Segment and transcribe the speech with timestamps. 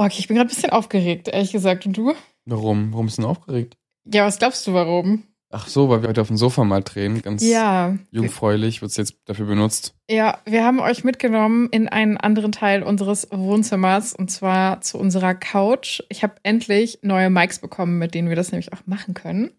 [0.00, 1.84] Okay, ich bin gerade ein bisschen aufgeregt, ehrlich gesagt.
[1.84, 2.14] Und du?
[2.46, 2.90] Warum?
[2.90, 3.76] Warum bist du denn aufgeregt?
[4.06, 5.24] Ja, was glaubst du, warum?
[5.50, 7.20] Ach so, weil wir heute auf dem Sofa mal drehen.
[7.20, 7.98] Ganz Ja.
[8.10, 9.94] jungfräulich wird es jetzt dafür benutzt.
[10.08, 15.34] Ja, wir haben euch mitgenommen in einen anderen Teil unseres Wohnzimmers und zwar zu unserer
[15.34, 16.00] Couch.
[16.08, 19.50] Ich habe endlich neue Mics bekommen, mit denen wir das nämlich auch machen können.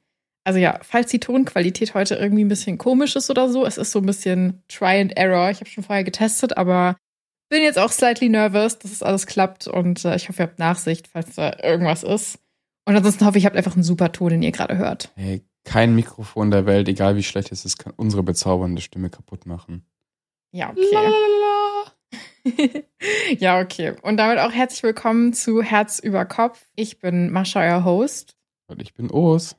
[0.43, 3.91] Also ja, falls die Tonqualität heute irgendwie ein bisschen komisch ist oder so, es ist
[3.91, 5.51] so ein bisschen Try and Error.
[5.51, 6.95] Ich habe schon vorher getestet, aber
[7.51, 10.57] bin jetzt auch slightly nervous, dass es alles klappt und äh, ich hoffe, ihr habt
[10.57, 12.39] Nachsicht, falls da irgendwas ist.
[12.85, 15.11] Und ansonsten hoffe ich, ihr habt einfach einen super Ton, den ihr gerade hört.
[15.15, 19.45] Hey, kein Mikrofon der Welt, egal wie schlecht es ist, kann unsere bezaubernde Stimme kaputt
[19.45, 19.85] machen.
[20.51, 21.13] Ja, okay.
[23.37, 23.95] ja, okay.
[24.01, 26.65] Und damit auch herzlich willkommen zu Herz über Kopf.
[26.75, 28.37] Ich bin Mascha, euer Host.
[28.67, 29.57] Und ich bin Os.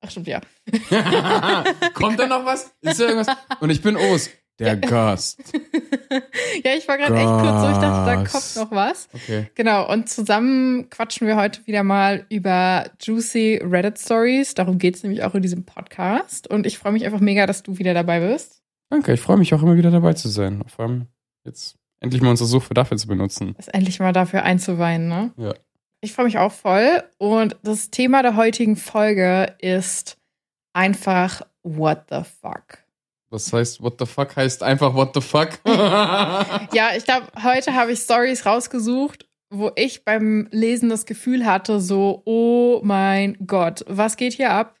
[0.00, 0.40] Ach, stimmt, ja.
[1.94, 2.72] Kommt da noch was?
[2.82, 3.36] Ist da irgendwas?
[3.58, 5.40] Und ich bin Os, der Gast.
[6.64, 9.08] ja, ich war gerade echt kurz so, ich dachte, da kommt noch was.
[9.12, 9.50] Okay.
[9.54, 14.54] Genau, und zusammen quatschen wir heute wieder mal über juicy Reddit Stories.
[14.54, 16.48] Darum geht es nämlich auch in diesem Podcast.
[16.48, 18.62] Und ich freue mich einfach mega, dass du wieder dabei bist.
[18.90, 20.62] Danke, ich freue mich auch immer wieder dabei zu sein.
[20.68, 21.06] Vor allem
[21.44, 23.54] jetzt endlich mal unsere Suche dafür zu benutzen.
[23.56, 25.32] Das endlich mal dafür einzuweihen, ne?
[25.36, 25.54] Ja.
[26.00, 27.02] Ich freue mich auch voll.
[27.18, 30.18] Und das Thema der heutigen Folge ist
[30.74, 32.83] einfach What the fuck.
[33.34, 35.58] Was heißt, what the fuck heißt einfach what the fuck?
[35.66, 41.80] Ja, ich glaube, heute habe ich Stories rausgesucht, wo ich beim Lesen das Gefühl hatte,
[41.80, 44.76] so, oh mein Gott, was geht hier ab?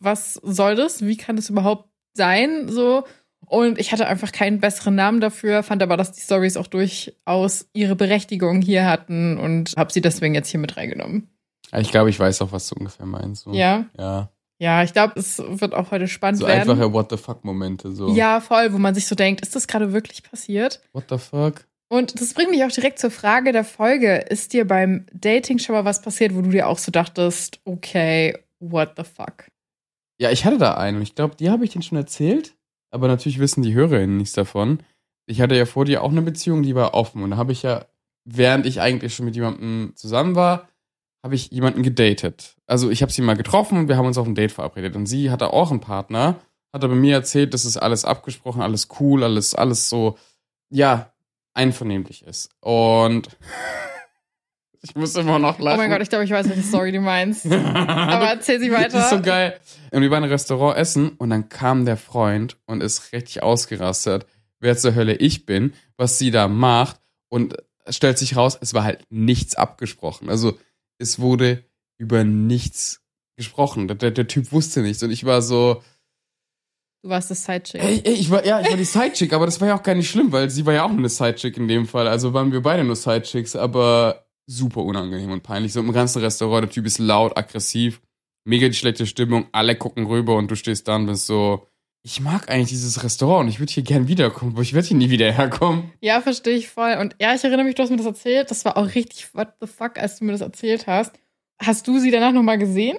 [0.00, 1.04] Was soll das?
[1.04, 2.68] Wie kann das überhaupt sein?
[2.68, 3.04] So.
[3.46, 7.68] Und ich hatte einfach keinen besseren Namen dafür, fand aber, dass die Stories auch durchaus
[7.74, 11.28] ihre Berechtigung hier hatten und habe sie deswegen jetzt hier mit reingenommen.
[11.76, 13.42] ich glaube, ich weiß auch, was du ungefähr meinst.
[13.42, 13.52] So.
[13.52, 13.84] Ja.
[13.98, 14.30] Ja.
[14.60, 16.68] Ja, ich glaube, es wird auch heute spannend So werden.
[16.68, 17.92] einfache what the fuck Momente.
[17.92, 18.08] So.
[18.14, 20.80] Ja, voll, wo man sich so denkt, ist das gerade wirklich passiert?
[20.92, 21.66] What the fuck?
[21.90, 24.16] Und das bringt mich auch direkt zur Frage der Folge.
[24.16, 28.36] Ist dir beim Dating schon mal was passiert, wo du dir auch so dachtest, okay,
[28.58, 29.46] what the fuck?
[30.20, 32.54] Ja, ich hatte da einen und ich glaube, die habe ich denen schon erzählt.
[32.90, 34.80] Aber natürlich wissen die HörerInnen nichts davon.
[35.26, 37.22] Ich hatte ja vor dir auch eine Beziehung, die war offen.
[37.22, 37.84] Und da habe ich ja,
[38.24, 40.68] während ich eigentlich schon mit jemandem zusammen war,
[41.22, 42.56] habe ich jemanden gedatet.
[42.66, 44.96] Also ich habe sie mal getroffen und wir haben uns auf ein Date verabredet.
[44.96, 46.36] Und sie hatte auch einen Partner,
[46.72, 50.16] hat aber mir erzählt, dass es alles abgesprochen, alles cool, alles, alles so,
[50.70, 51.12] ja,
[51.54, 52.50] einvernehmlich ist.
[52.60, 53.28] Und
[54.82, 55.74] ich muss immer noch lachen.
[55.74, 57.46] Oh mein Gott, ich glaube, ich weiß, welche Story du meinst.
[57.52, 58.98] Aber erzähl sie weiter.
[58.98, 59.58] Das ist so geil.
[59.90, 64.26] Und wir waren im Restaurant essen und dann kam der Freund und ist richtig ausgerastet,
[64.60, 67.56] wer zur Hölle ich bin, was sie da macht und
[67.88, 70.28] stellt sich raus, es war halt nichts abgesprochen.
[70.28, 70.58] Also
[70.98, 71.64] es wurde
[71.98, 73.02] über nichts
[73.36, 73.88] gesprochen.
[73.88, 75.82] Der, der, der Typ wusste nichts und ich war so,
[77.02, 77.80] Du warst das Sidechick.
[77.80, 79.94] ey, ey, ich war, ja, ich war die Sidechick, aber das war ja auch gar
[79.94, 82.08] nicht schlimm, weil sie war ja auch eine Sidechick in dem Fall.
[82.08, 85.72] Also waren wir beide nur Sidechicks, aber super unangenehm und peinlich.
[85.72, 88.00] So im ganzen Restaurant, der Typ ist laut, aggressiv,
[88.44, 91.68] mega die schlechte Stimmung, alle gucken rüber und du stehst da und bist so,
[92.08, 94.96] ich mag eigentlich dieses Restaurant und ich würde hier gern wiederkommen, aber ich werde hier
[94.96, 95.92] nie wieder herkommen.
[96.00, 96.96] Ja, verstehe ich voll.
[96.98, 98.50] Und ja, ich erinnere mich, du hast mir das erzählt.
[98.50, 101.12] Das war auch richtig what the fuck, als du mir das erzählt hast.
[101.60, 102.96] Hast du sie danach nochmal gesehen?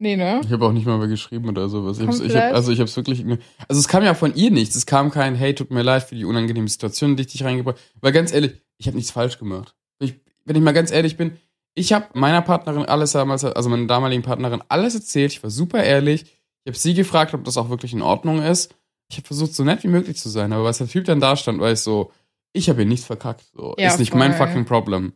[0.00, 0.40] Nee, ne?
[0.44, 2.00] Ich habe auch nicht mal mehr geschrieben oder sowas.
[2.00, 2.42] Ich hab's, ich Komplett?
[2.42, 3.24] hab, also ich habe es wirklich.
[3.68, 4.74] Also es kam ja von ihr nichts.
[4.74, 7.78] Es kam kein Hey, tut mir leid für die unangenehme Situation, die ich dich reingebracht.
[8.00, 9.76] Weil ganz ehrlich, ich habe nichts falsch gemacht.
[10.00, 11.36] Ich, wenn ich mal ganz ehrlich bin,
[11.76, 15.30] ich habe meiner Partnerin alles damals, also meiner damaligen Partnerin alles erzählt.
[15.30, 16.24] Ich war super ehrlich.
[16.64, 18.74] Ich habe sie gefragt, ob das auch wirklich in Ordnung ist.
[19.10, 20.52] Ich habe versucht, so nett wie möglich zu sein.
[20.52, 22.10] Aber als der Typ dann da stand, war ich so,
[22.52, 23.44] ich habe hier nichts verkackt.
[23.52, 24.46] So, Ja, ist nicht mein voll.
[24.48, 25.12] fucking Problem.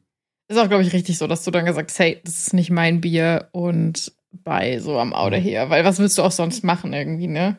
[0.49, 2.71] Ist auch, glaube ich, richtig so, dass du dann gesagt hast, hey, das ist nicht
[2.71, 5.71] mein Bier und bei so am Auto her.
[5.71, 7.59] Weil was willst du auch sonst machen irgendwie, ne?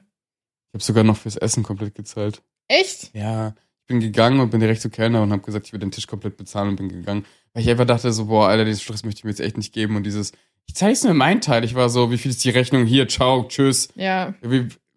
[0.72, 2.44] Ich habe sogar noch fürs Essen komplett gezahlt.
[2.68, 3.16] Echt?
[3.16, 3.50] Ja,
[3.82, 6.06] ich bin gegangen und bin direkt zu Kellner und habe gesagt, ich will den Tisch
[6.06, 7.26] komplett bezahlen und bin gegangen.
[7.54, 9.74] Weil ich einfach dachte so, boah, Alter, diesen Stress möchte ich mir jetzt echt nicht
[9.74, 9.96] geben.
[9.96, 10.32] Und dieses,
[10.68, 11.64] ich zeig's nur mein Teil.
[11.64, 12.86] Ich war so, wie viel ist die Rechnung?
[12.86, 13.90] Hier, ciao, tschüss.
[13.96, 14.34] Ja.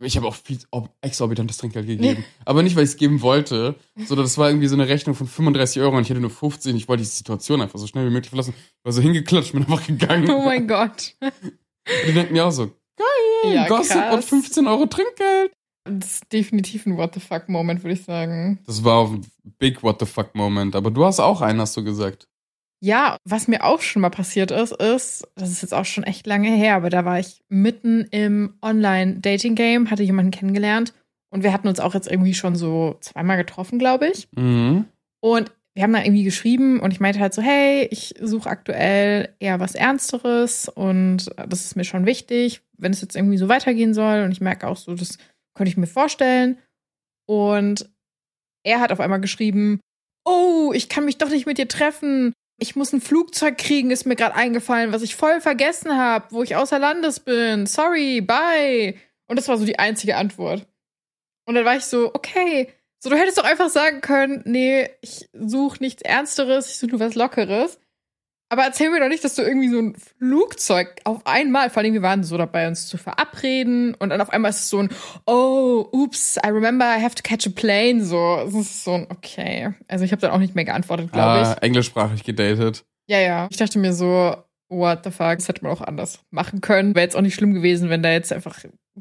[0.00, 0.58] Ich habe auch viel
[1.00, 2.24] exorbitantes Trinkgeld gegeben.
[2.44, 3.76] Aber nicht, weil ich es geben wollte,
[4.06, 6.72] sondern das war irgendwie so eine Rechnung von 35 Euro und ich hätte nur 50
[6.72, 8.52] und ich wollte die Situation einfach so schnell wie möglich verlassen.
[8.56, 10.28] Ich war so hingeklatscht, bin einfach gegangen.
[10.30, 11.14] Oh mein Gott.
[11.20, 11.32] Und
[12.08, 12.66] die denken mir auch so,
[12.96, 14.14] geil, Ja, Gossip krass.
[14.16, 15.52] und 15 Euro Trinkgeld.
[15.84, 18.60] Das ist definitiv ein What the fuck Moment, würde ich sagen.
[18.66, 19.26] Das war auch ein
[19.58, 20.76] big what the fuck Moment.
[20.76, 22.28] Aber du hast auch einen, hast du gesagt.
[22.84, 26.26] Ja, was mir auch schon mal passiert ist, ist, das ist jetzt auch schon echt
[26.26, 30.92] lange her, aber da war ich mitten im Online-Dating-Game, hatte jemanden kennengelernt
[31.30, 34.26] und wir hatten uns auch jetzt irgendwie schon so zweimal getroffen, glaube ich.
[34.36, 34.86] Mhm.
[35.20, 39.32] Und wir haben da irgendwie geschrieben und ich meinte halt so, hey, ich suche aktuell
[39.38, 43.94] eher was Ernsteres und das ist mir schon wichtig, wenn es jetzt irgendwie so weitergehen
[43.94, 44.24] soll.
[44.24, 45.18] Und ich merke auch so, das
[45.54, 46.58] könnte ich mir vorstellen.
[47.26, 47.88] Und
[48.64, 49.78] er hat auf einmal geschrieben,
[50.26, 52.32] oh, ich kann mich doch nicht mit dir treffen.
[52.62, 56.44] Ich muss ein Flugzeug kriegen, ist mir gerade eingefallen, was ich voll vergessen habe, wo
[56.44, 57.66] ich außer Landes bin.
[57.66, 58.94] Sorry, bye.
[59.26, 60.68] Und das war so die einzige Antwort.
[61.44, 62.68] Und dann war ich so, okay,
[63.00, 67.00] so du hättest doch einfach sagen können, nee, ich suche nichts Ernsteres, ich suche nur
[67.00, 67.80] was Lockeres.
[68.52, 71.94] Aber erzähl mir doch nicht, dass du irgendwie so ein Flugzeug auf einmal, vor allem
[71.94, 74.90] wir waren so dabei, uns zu verabreden und dann auf einmal ist es so ein,
[75.24, 78.42] oh, oops, I remember I have to catch a plane, so.
[78.46, 79.72] Es ist so ein, okay.
[79.88, 81.62] Also ich habe dann auch nicht mehr geantwortet, glaube ah, ich.
[81.62, 82.84] englischsprachig gedatet.
[83.08, 83.48] Ja, ja.
[83.50, 84.36] Ich dachte mir so,
[84.68, 86.94] what the fuck, das hätte man auch anders machen können.
[86.94, 88.58] Wäre jetzt auch nicht schlimm gewesen, wenn da jetzt einfach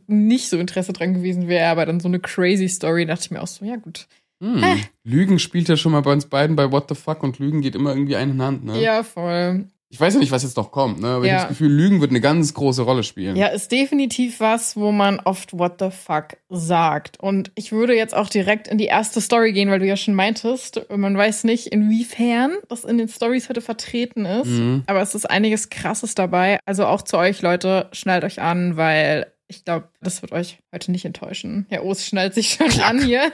[0.08, 3.42] nicht so Interesse dran gewesen wäre, aber dann so eine crazy Story, dachte ich mir
[3.42, 4.08] auch so, ja gut,
[4.42, 4.64] hm.
[4.64, 4.78] Äh.
[5.04, 7.76] Lügen spielt ja schon mal bei uns beiden bei What the Fuck und Lügen geht
[7.76, 8.82] immer irgendwie Hand in Hand, ne?
[8.82, 9.66] Ja, voll.
[9.94, 11.08] Ich weiß ja nicht, was jetzt noch kommt, ne?
[11.10, 11.28] Aber ja.
[11.28, 13.36] ich habe das Gefühl, Lügen wird eine ganz große Rolle spielen.
[13.36, 17.20] Ja, ist definitiv was, wo man oft What the fuck sagt.
[17.20, 20.16] Und ich würde jetzt auch direkt in die erste Story gehen, weil du ja schon
[20.16, 24.48] meintest, man weiß nicht, inwiefern das in den Stories heute vertreten ist.
[24.48, 24.84] Mhm.
[24.88, 26.58] Aber es ist einiges Krasses dabei.
[26.66, 30.92] Also auch zu euch, Leute, schnallt euch an, weil ich glaube, das wird euch heute
[30.92, 31.66] nicht enttäuschen.
[31.70, 32.90] Herr O's schnallt sich schon Klack.
[32.90, 33.34] an hier.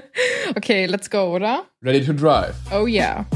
[0.56, 1.66] okay, let's go, oder?
[1.82, 2.54] Ready to drive.
[2.72, 3.26] Oh yeah.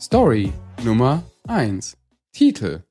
[0.00, 0.52] Story
[0.84, 1.96] Nummer 1.
[2.32, 2.84] Titel.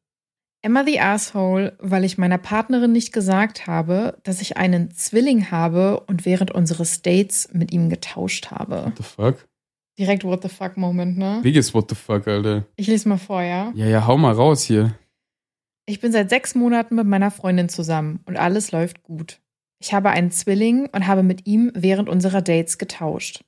[0.61, 6.01] Emma the Asshole, weil ich meiner Partnerin nicht gesagt habe, dass ich einen Zwilling habe
[6.01, 8.85] und während unseres Dates mit ihm getauscht habe.
[8.85, 9.47] What the fuck?
[9.99, 11.39] Direkt What the fuck Moment, ne?
[11.43, 12.65] Biggest What the fuck, Alter.
[12.75, 13.71] Ich lese mal vor, ja?
[13.75, 14.95] Ja, ja, hau mal raus hier.
[15.85, 19.41] Ich bin seit sechs Monaten mit meiner Freundin zusammen und alles läuft gut.
[19.79, 23.43] Ich habe einen Zwilling und habe mit ihm während unserer Dates getauscht.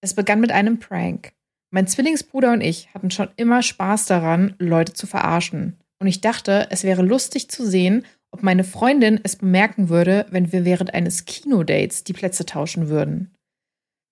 [0.00, 1.32] Es begann mit einem Prank.
[1.70, 5.76] Mein Zwillingsbruder und ich hatten schon immer Spaß daran, Leute zu verarschen.
[5.98, 10.52] Und ich dachte, es wäre lustig zu sehen, ob meine Freundin es bemerken würde, wenn
[10.52, 13.35] wir während eines Kinodates die Plätze tauschen würden.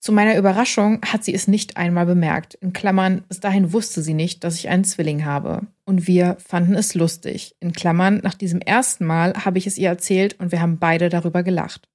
[0.05, 2.53] Zu meiner Überraschung hat sie es nicht einmal bemerkt.
[2.57, 5.63] In Klammern, bis dahin wusste sie nicht, dass ich einen Zwilling habe.
[5.87, 7.57] Und wir fanden es lustig.
[7.59, 11.09] In Klammern, nach diesem ersten Mal habe ich es ihr erzählt und wir haben beide
[11.09, 11.89] darüber gelacht.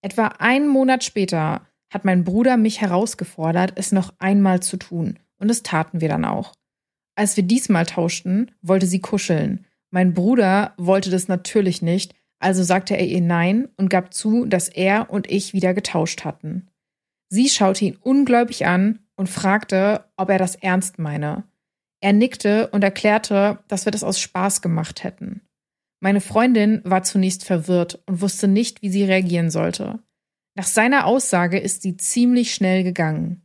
[0.00, 5.18] Etwa einen Monat später hat mein Bruder mich herausgefordert, es noch einmal zu tun.
[5.38, 6.54] Und es taten wir dann auch.
[7.16, 9.66] Als wir diesmal tauschten, wollte sie kuscheln.
[9.90, 14.70] Mein Bruder wollte das natürlich nicht, also sagte er ihr Nein und gab zu, dass
[14.70, 16.70] er und ich wieder getauscht hatten.
[17.28, 21.44] Sie schaute ihn ungläubig an und fragte, ob er das ernst meine.
[22.00, 25.40] Er nickte und erklärte, dass wir das aus Spaß gemacht hätten.
[26.00, 29.98] Meine Freundin war zunächst verwirrt und wusste nicht, wie sie reagieren sollte.
[30.54, 33.42] Nach seiner Aussage ist sie ziemlich schnell gegangen.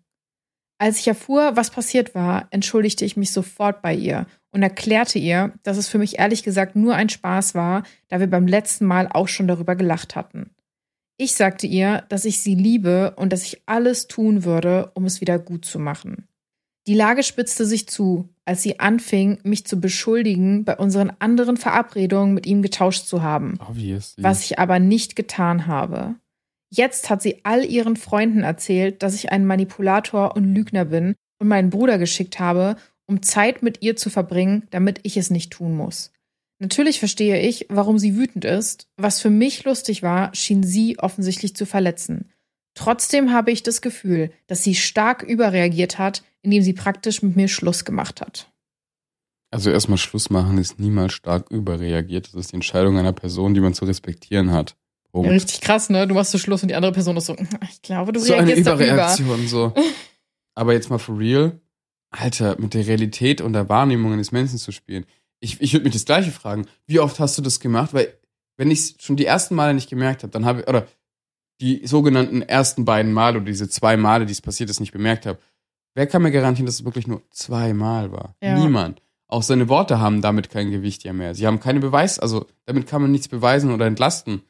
[0.77, 5.53] Als ich erfuhr, was passiert war, entschuldigte ich mich sofort bei ihr und erklärte ihr,
[5.63, 9.07] dass es für mich ehrlich gesagt nur ein Spaß war, da wir beim letzten Mal
[9.07, 10.51] auch schon darüber gelacht hatten.
[11.21, 15.21] Ich sagte ihr, dass ich sie liebe und dass ich alles tun würde, um es
[15.21, 16.27] wieder gut zu machen.
[16.87, 22.33] Die Lage spitzte sich zu, als sie anfing, mich zu beschuldigen, bei unseren anderen Verabredungen
[22.33, 23.59] mit ihm getauscht zu haben.
[23.69, 24.23] Obviously.
[24.23, 26.15] Was ich aber nicht getan habe.
[26.71, 31.47] Jetzt hat sie all ihren Freunden erzählt, dass ich ein Manipulator und Lügner bin und
[31.47, 35.77] meinen Bruder geschickt habe, um Zeit mit ihr zu verbringen, damit ich es nicht tun
[35.77, 36.11] muss.
[36.61, 38.87] Natürlich verstehe ich, warum sie wütend ist.
[38.95, 42.29] Was für mich lustig war, schien sie offensichtlich zu verletzen.
[42.75, 47.47] Trotzdem habe ich das Gefühl, dass sie stark überreagiert hat, indem sie praktisch mit mir
[47.47, 48.51] Schluss gemacht hat.
[49.49, 52.27] Also erstmal Schluss machen ist niemals stark überreagiert.
[52.27, 54.75] Das ist die Entscheidung einer Person, die man zu respektieren hat.
[55.15, 56.07] Ja, richtig krass, ne?
[56.07, 57.35] Du machst so Schluss und die andere Person ist so,
[57.71, 59.73] ich glaube, du so reagierst eine Überreaktion so.
[60.53, 61.59] Aber jetzt mal for real,
[62.11, 65.07] Alter, mit der Realität und der Wahrnehmung eines Menschen zu spielen
[65.41, 66.67] ich, ich würde mich das Gleiche fragen.
[66.85, 67.93] Wie oft hast du das gemacht?
[67.93, 68.13] Weil,
[68.57, 70.87] wenn ich es schon die ersten Male nicht gemerkt habe, dann habe ich, oder
[71.59, 75.25] die sogenannten ersten beiden Male oder diese zwei Male, die es passiert ist, nicht bemerkt
[75.25, 75.39] habe,
[75.95, 78.35] wer kann mir garantieren, dass es wirklich nur zweimal war?
[78.41, 78.57] Ja.
[78.57, 79.01] Niemand.
[79.27, 81.35] Auch seine Worte haben damit kein Gewicht ja mehr.
[81.35, 84.43] Sie haben keine Beweis, also damit kann man nichts beweisen oder entlasten.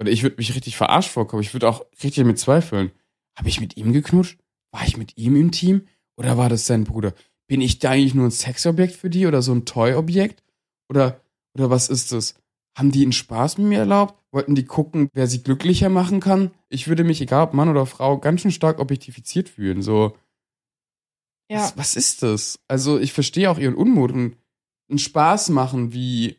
[0.00, 1.42] Oder ich würde mich richtig verarscht vorkommen.
[1.42, 2.92] Ich würde auch richtig mit zweifeln.
[3.36, 4.38] Habe ich mit ihm geknutscht?
[4.70, 5.86] War ich mit ihm im Team?
[6.16, 7.14] Oder war das sein Bruder?
[7.48, 10.42] Bin ich da eigentlich nur ein Sexobjekt für die oder so ein Toy-Objekt?
[10.88, 11.20] Oder,
[11.54, 12.34] oder was ist das?
[12.76, 14.14] Haben die einen Spaß mit mir erlaubt?
[14.30, 16.52] Wollten die gucken, wer sie glücklicher machen kann?
[16.68, 19.82] Ich würde mich, egal ob Mann oder Frau, ganz schön stark objektifiziert fühlen.
[19.82, 20.16] So,
[21.50, 21.60] ja.
[21.60, 22.60] was, was ist das?
[22.68, 24.36] Also, ich verstehe auch ihren Unmut und
[24.90, 26.36] einen Spaß machen, wie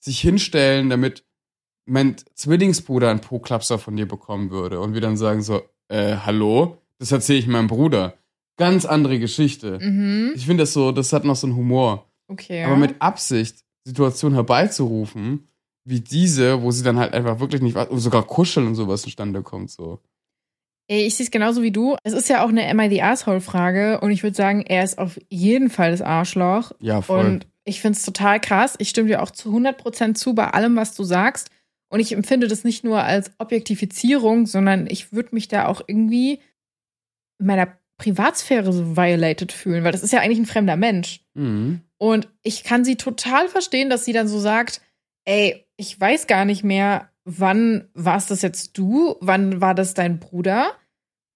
[0.00, 1.24] sich hinstellen, damit
[1.86, 6.78] mein Zwillingsbruder einen Po-Klapser von dir bekommen würde und wir dann sagen so, äh, hallo?
[6.98, 8.19] Das erzähle ich meinem Bruder.
[8.60, 9.78] Ganz andere Geschichte.
[9.80, 10.32] Mhm.
[10.36, 12.06] Ich finde das so, das hat noch so einen Humor.
[12.28, 12.62] Okay.
[12.62, 15.48] Aber mit Absicht Situation herbeizurufen,
[15.86, 19.42] wie diese, wo sie dann halt einfach wirklich nicht, und sogar kuscheln und sowas zustande
[19.42, 20.00] kommt, so.
[20.88, 21.96] Ey, ich sehe es genauso wie du.
[22.02, 24.98] Es ist ja auch eine Am I the Asshole-Frage und ich würde sagen, er ist
[24.98, 26.72] auf jeden Fall das Arschloch.
[26.80, 27.24] Ja, voll.
[27.24, 28.74] Und ich finde es total krass.
[28.78, 31.48] Ich stimme dir auch zu 100% zu bei allem, was du sagst.
[31.88, 36.40] Und ich empfinde das nicht nur als Objektifizierung, sondern ich würde mich da auch irgendwie
[37.38, 41.20] in meiner Privatsphäre so violated fühlen, weil das ist ja eigentlich ein fremder Mensch.
[41.34, 41.82] Mhm.
[41.98, 44.80] Und ich kann sie total verstehen, dass sie dann so sagt,
[45.26, 49.16] ey, ich weiß gar nicht mehr, wann warst das jetzt du?
[49.20, 50.72] Wann war das dein Bruder?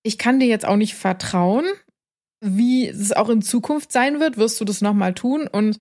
[0.03, 1.67] Ich kann dir jetzt auch nicht vertrauen.
[2.41, 5.47] Wie es auch in Zukunft sein wird, wirst du das nochmal tun?
[5.47, 5.77] Und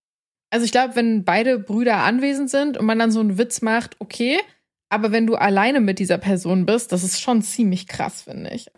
[0.49, 3.95] also ich glaube, wenn beide Brüder anwesend sind und man dann so einen Witz macht,
[3.99, 4.37] okay,
[4.89, 8.69] aber wenn du alleine mit dieser Person bist, das ist schon ziemlich krass, finde ich.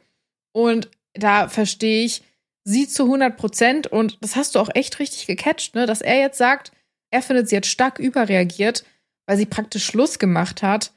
[0.54, 2.24] Und da verstehe ich
[2.64, 5.86] sie zu 100 Prozent und das hast du auch echt richtig gecatcht, ne?
[5.86, 6.72] dass er jetzt sagt,
[7.12, 8.84] er findet, sie hat stark überreagiert,
[9.28, 10.92] weil sie praktisch Schluss gemacht hat.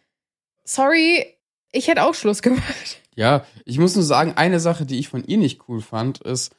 [0.65, 1.27] Sorry,
[1.73, 3.03] ich hätte auch Schluss gemacht.
[3.15, 6.55] Ja, ich muss nur sagen, eine Sache, die ich von ihr nicht cool fand, ist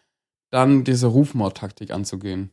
[0.51, 2.51] dann diese Rufmordtaktik anzugehen.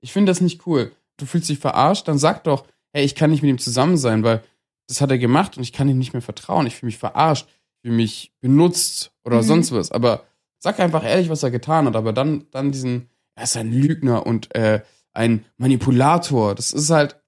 [0.00, 0.92] Ich finde das nicht cool.
[1.16, 4.22] Du fühlst dich verarscht, dann sag doch, hey, ich kann nicht mit ihm zusammen sein,
[4.22, 4.42] weil
[4.86, 6.66] das hat er gemacht und ich kann ihm nicht mehr vertrauen.
[6.66, 7.48] Ich fühle mich verarscht,
[7.84, 9.42] fühle mich benutzt oder Mhm.
[9.42, 9.92] sonst was.
[9.92, 10.24] Aber
[10.58, 11.96] sag einfach ehrlich, was er getan hat.
[11.96, 14.80] Aber dann, dann diesen, er ist ein Lügner und äh,
[15.12, 16.54] ein Manipulator.
[16.54, 17.12] Das ist halt.
[17.14, 17.20] Aber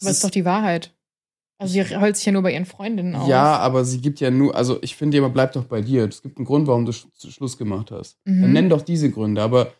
[0.00, 0.94] das das ist doch die Wahrheit.
[1.58, 3.28] Also sie heult sich ja nur bei ihren Freundinnen auf.
[3.28, 6.04] ja, aber sie gibt ja nur, also ich finde immer, bleib doch bei dir.
[6.08, 8.18] Es gibt einen Grund, warum du Sch Schluss gemacht hast.
[8.24, 8.42] Mhm.
[8.42, 9.40] Dann nenn doch diese Gründe.
[9.42, 9.72] Aber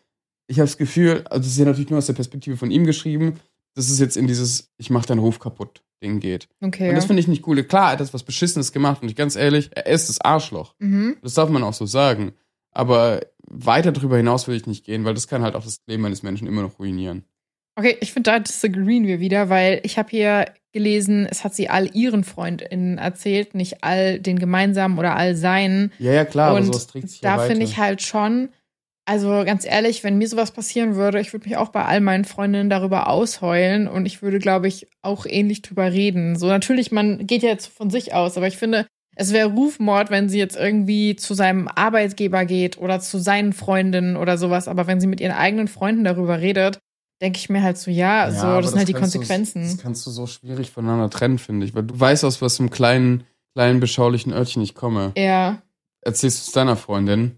[0.47, 2.85] ich habe das Gefühl, also das ist ja natürlich nur aus der Perspektive von ihm
[2.85, 3.39] geschrieben,
[3.75, 6.47] dass es jetzt in dieses Ich mach deinen Ruf kaputt Ding geht.
[6.61, 6.89] Okay.
[6.89, 7.63] Und das finde ich nicht cool.
[7.63, 10.75] Klar, er hat das was Beschissenes gemacht und ich ganz ehrlich, er ist das Arschloch.
[10.79, 11.17] mhm.
[11.23, 12.33] Das darf man auch so sagen.
[12.71, 16.05] Aber weiter darüber hinaus will ich nicht gehen, weil das kann halt auch das Leben
[16.05, 17.23] eines Menschen immer noch ruinieren.
[17.75, 21.69] Okay, ich finde, da disagreeen wir wieder, weil ich habe hier gelesen, es hat sie
[21.69, 25.91] all ihren FreundInnen erzählt, nicht all den gemeinsamen oder all seinen.
[25.97, 28.49] Ja, ja, klar, aber Und sowas trägt sich Da finde ich halt schon,
[29.05, 32.25] also ganz ehrlich, wenn mir sowas passieren würde, ich würde mich auch bei all meinen
[32.25, 36.37] Freundinnen darüber ausheulen und ich würde, glaube ich, auch ähnlich drüber reden.
[36.37, 40.09] So natürlich, man geht ja jetzt von sich aus, aber ich finde, es wäre Rufmord,
[40.09, 44.87] wenn sie jetzt irgendwie zu seinem Arbeitgeber geht oder zu seinen Freundinnen oder sowas, aber
[44.87, 46.79] wenn sie mit ihren eigenen Freunden darüber redet,
[47.21, 49.63] denke ich mir halt so, ja, so, aber das sind halt die Konsequenzen.
[49.63, 51.75] das kannst du so schwierig voneinander trennen, finde ich.
[51.75, 55.11] Weil du weißt, aus was einem kleinen, kleinen, beschaulichen Örtchen ich komme.
[55.15, 55.61] ja.
[56.05, 57.37] Erzählst du es deiner Freundin,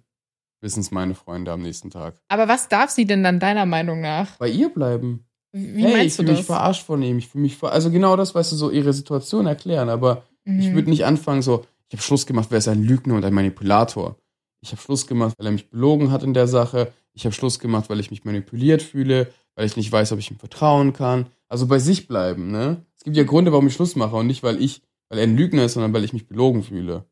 [0.61, 2.15] wissen es meine Freunde am nächsten Tag.
[2.27, 4.37] Aber was darf sie denn dann deiner Meinung nach?
[4.37, 5.25] Bei ihr bleiben.
[5.51, 6.47] Wie hey, ich meinst du fühle mich das?
[6.47, 7.17] verarscht von ihm.
[7.17, 9.89] Ich fühle mich ver also genau das, weißt du, so ihre Situation erklären.
[9.89, 10.73] Aber ich Mhm.
[10.73, 14.17] würde nicht anfangen, so, ich habe Schluss gemacht, wer ist ein Lügner und ein Manipulator.
[14.61, 16.91] Ich habe Schluss gemacht, weil er mich belogen hat in der Sache.
[17.13, 20.31] Ich habe Schluss gemacht, weil ich mich manipuliert fühle, weil ich nicht weiß, ob ich
[20.31, 21.27] ihm vertrauen kann.
[21.47, 22.83] Also bei sich bleiben, ne?
[22.97, 25.37] Es gibt ja Gründe, warum ich Schluss mache und nicht, weil ich, weil er ein
[25.37, 27.05] Lügner ist, sondern weil ich mich belogen fühle.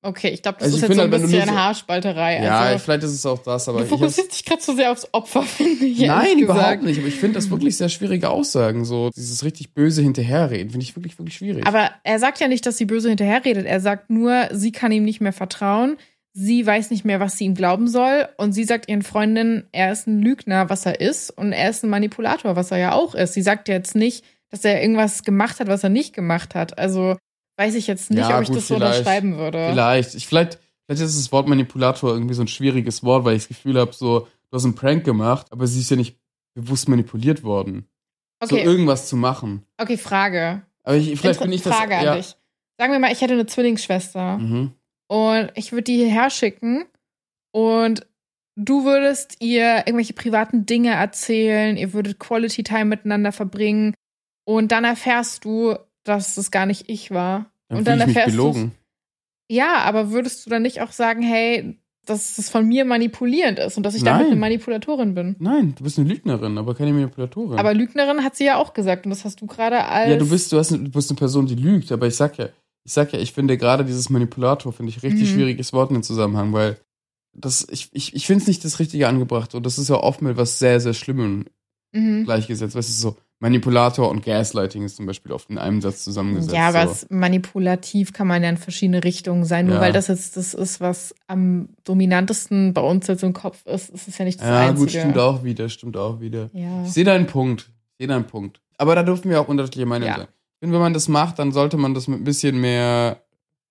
[0.00, 2.42] Okay, ich glaube, das Also ist jetzt so ein halt, du bisschen so- Haarspalterei.
[2.44, 5.08] ja, also, vielleicht ist es auch das, aber du fokussierst dich gerade zu sehr aufs
[5.12, 5.98] Opfer, finde ich.
[6.00, 6.98] Nein, überhaupt nicht.
[7.00, 8.84] Aber ich finde das wirklich sehr schwierige Aussagen.
[8.84, 11.66] So dieses richtig böse Hinterherreden finde ich wirklich, wirklich schwierig.
[11.66, 13.66] Aber er sagt ja nicht, dass sie böse hinterherredet.
[13.66, 15.96] Er sagt nur, sie kann ihm nicht mehr vertrauen.
[16.32, 18.28] Sie weiß nicht mehr, was sie ihm glauben soll.
[18.36, 21.30] Und sie sagt ihren Freundinnen, er ist ein Lügner, was er ist.
[21.30, 23.34] Und er ist ein Manipulator, was er ja auch ist.
[23.34, 26.78] Sie sagt jetzt nicht, dass er irgendwas gemacht hat, was er nicht gemacht hat.
[26.78, 27.16] Also
[27.58, 29.68] weiß ich jetzt nicht, Ja, ob ich gut, das so unterschreiben würde.
[29.70, 30.14] Vielleicht.
[30.14, 33.48] Ich, vielleicht, vielleicht ist das Wort Manipulator irgendwie so ein schwieriges Wort, weil ich das
[33.48, 36.16] Gefühl habe, so, du hast einen Prank gemacht, aber sie ist ja nicht
[36.54, 37.88] bewusst manipuliert worden.
[38.42, 39.64] So Okay, irgendwas zu machen.
[39.78, 40.62] okay, Frage.
[40.84, 41.74] Aber ich, vielleicht bin ich das.
[41.74, 42.16] Frage an ja.
[42.16, 42.36] dich.
[42.78, 44.38] Sagen wir mal, ich hätte eine Zwillingsschwester.
[44.38, 44.72] Mhm.
[45.08, 46.84] Und ich würde die hierher schicken
[47.52, 48.06] und
[48.56, 53.94] du würdest ihr irgendwelche privaten Dinge erzählen, ihr würdet Quality Time miteinander verbringen
[54.44, 55.76] und dann erfährst du,
[56.08, 57.50] dass es gar nicht ich war.
[57.68, 58.70] Dann und dann ich erfährst du.
[59.50, 63.76] Ja, aber würdest du dann nicht auch sagen, hey, dass es von mir manipulierend ist
[63.76, 64.32] und dass ich damit Nein.
[64.32, 65.36] eine Manipulatorin bin?
[65.38, 67.58] Nein, du bist eine Lügnerin, aber keine Manipulatorin.
[67.58, 70.10] Aber Lügnerin hat sie ja auch gesagt und das hast du gerade als.
[70.10, 72.36] ja, du bist, du, hast, eine- du bist eine Person, die lügt, aber ich sag
[72.38, 72.48] ja,
[72.84, 75.32] ich sag ja, ich finde gerade dieses Manipulator, finde ich richtig Mhm.
[75.34, 76.78] schwieriges Wort in dem Zusammenhang, weil
[77.34, 80.22] das, ich, ich, ich finde es nicht das Richtige angebracht und das ist ja oft
[80.22, 81.44] mit was sehr, sehr Schlimmem
[81.92, 82.24] Mhm.
[82.24, 82.74] gleichgesetzt.
[82.74, 86.54] Weißt du, so Manipulator und Gaslighting ist zum Beispiel oft in einem Satz zusammengesetzt.
[86.54, 87.06] Ja, aber so.
[87.10, 89.66] manipulativ kann man ja in verschiedene Richtungen sein.
[89.66, 89.80] Nur Ja.
[89.80, 94.08] weil das jetzt das ist, was am dominantesten bei uns jetzt im Kopf ist, ist
[94.08, 94.80] es ja nicht das ja, Einzige.
[94.80, 96.50] gut, stimmt auch wieder, stimmt auch wieder.
[96.52, 96.82] Ja.
[96.84, 97.70] Ich sehe deinen Punkt.
[97.92, 98.60] Ich sehe deinen Punkt.
[98.76, 100.16] Aber da dürfen wir auch unterschiedliche Meinungen Ja.
[100.18, 100.28] sein.
[100.54, 103.22] Ich finde, wenn man das macht, dann sollte man das mit ein bisschen mehr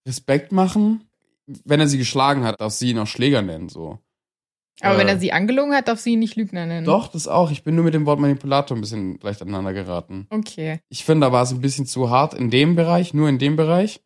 [0.07, 1.03] Respekt machen.
[1.65, 3.99] Wenn er sie geschlagen hat, darf sie ihn auch Schläger nennen, so.
[4.81, 6.85] Aber Äh, wenn er sie angelogen hat, darf sie ihn nicht Lügner nennen.
[6.85, 7.51] Doch, das auch.
[7.51, 10.27] Ich bin nur mit dem Wort Manipulator ein bisschen leicht aneinander geraten.
[10.29, 10.79] Okay.
[10.89, 13.55] Ich finde, da war es ein bisschen zu hart in dem Bereich, nur in dem
[13.55, 14.01] Bereich.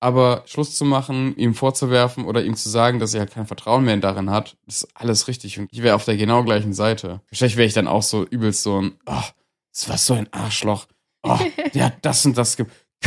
[0.00, 3.84] Aber Schluss zu machen, ihm vorzuwerfen oder ihm zu sagen, dass er halt kein Vertrauen
[3.84, 5.58] mehr darin hat, ist alles richtig.
[5.58, 7.20] Und ich wäre auf der genau gleichen Seite.
[7.30, 9.32] Wahrscheinlich wäre ich dann auch so übelst so ein, ach,
[9.72, 10.86] das war so ein Arschloch.
[11.22, 11.38] Oh,
[11.72, 12.66] der hat das und das ge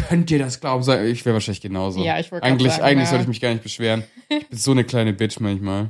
[0.09, 0.81] Könnt ihr das glauben?
[1.07, 2.03] Ich wäre wahrscheinlich genauso.
[2.03, 3.09] Ja, ich wollte Eigentlich, sagen, eigentlich ja.
[3.09, 4.03] sollte ich mich gar nicht beschweren.
[4.29, 5.89] Ich bin so eine kleine Bitch manchmal.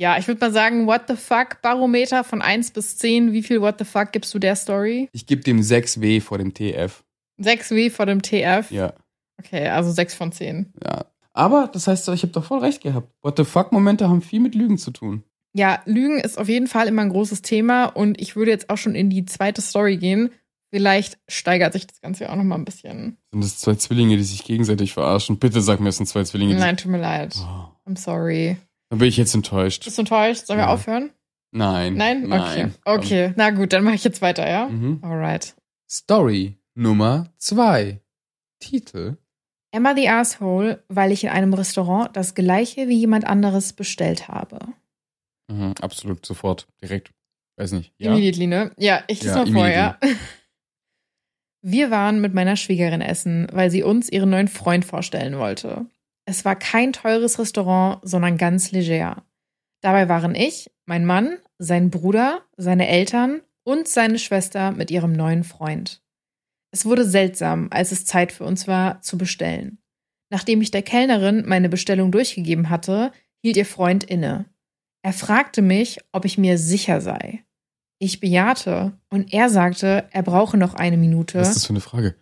[0.00, 3.32] Ja, ich würde mal sagen, what the fuck, Barometer von 1 bis 10.
[3.32, 5.08] Wie viel what the fuck gibst du der Story?
[5.12, 7.04] Ich gebe dem 6W vor dem TF.
[7.38, 8.70] 6 W vor dem TF.
[8.70, 8.94] Ja.
[9.38, 10.72] Okay, also 6 von 10.
[10.84, 11.06] Ja.
[11.32, 13.12] Aber das heißt, ich habe doch voll recht gehabt.
[13.22, 15.24] What the fuck Momente haben viel mit Lügen zu tun.
[15.52, 18.76] Ja, Lügen ist auf jeden Fall immer ein großes Thema und ich würde jetzt auch
[18.76, 20.30] schon in die zweite Story gehen.
[20.70, 23.16] Vielleicht steigert sich das Ganze ja auch noch mal ein bisschen.
[23.32, 25.38] Sind das zwei Zwillinge, die sich gegenseitig verarschen?
[25.38, 26.54] Bitte sag mir, es sind zwei Zwillinge.
[26.56, 27.34] Nein, tut mir leid.
[27.38, 28.58] Oh, I'm sorry.
[28.90, 29.84] Dann bin ich jetzt enttäuscht.
[29.84, 30.46] Bist du enttäuscht?
[30.46, 30.72] Sollen wir Ja.
[30.72, 31.10] aufhören?
[31.50, 31.94] Nein.
[31.94, 32.24] Nein?
[32.24, 32.36] Okay.
[32.38, 32.74] Nein.
[32.84, 34.68] Okay, na gut, dann mache ich jetzt weiter, ja?
[34.68, 35.00] Mhm.
[35.02, 35.54] Alright.
[35.90, 38.00] Story Nummer zwei.
[38.60, 39.16] Titel.
[39.70, 44.58] Emma the Asshole, weil ich in einem Restaurant das gleiche wie jemand anderes bestellt habe.
[45.50, 47.12] Mhm, absolut, sofort, direkt.
[47.56, 47.92] Weiß nicht.
[47.98, 48.10] Ja.
[48.12, 48.72] Immediately, ne?
[48.76, 49.98] Ja, ich lese Ja, mal vor, ja.
[51.62, 55.86] Wir waren mit meiner Schwiegerin essen, weil sie uns ihren neuen Freund vorstellen wollte.
[56.28, 59.24] Es war kein teures Restaurant, sondern ganz leger.
[59.80, 65.42] Dabei waren ich, mein Mann, sein Bruder, seine Eltern und seine Schwester mit ihrem neuen
[65.42, 66.02] Freund.
[66.70, 69.78] Es wurde seltsam, als es Zeit für uns war, zu bestellen.
[70.28, 73.10] Nachdem ich der Kellnerin meine Bestellung durchgegeben hatte,
[73.42, 74.44] hielt ihr Freund inne.
[75.02, 77.42] Er fragte mich, ob ich mir sicher sei.
[77.98, 81.38] Ich bejahte und er sagte, er brauche noch eine Minute.
[81.38, 82.16] Was ist das für eine Frage?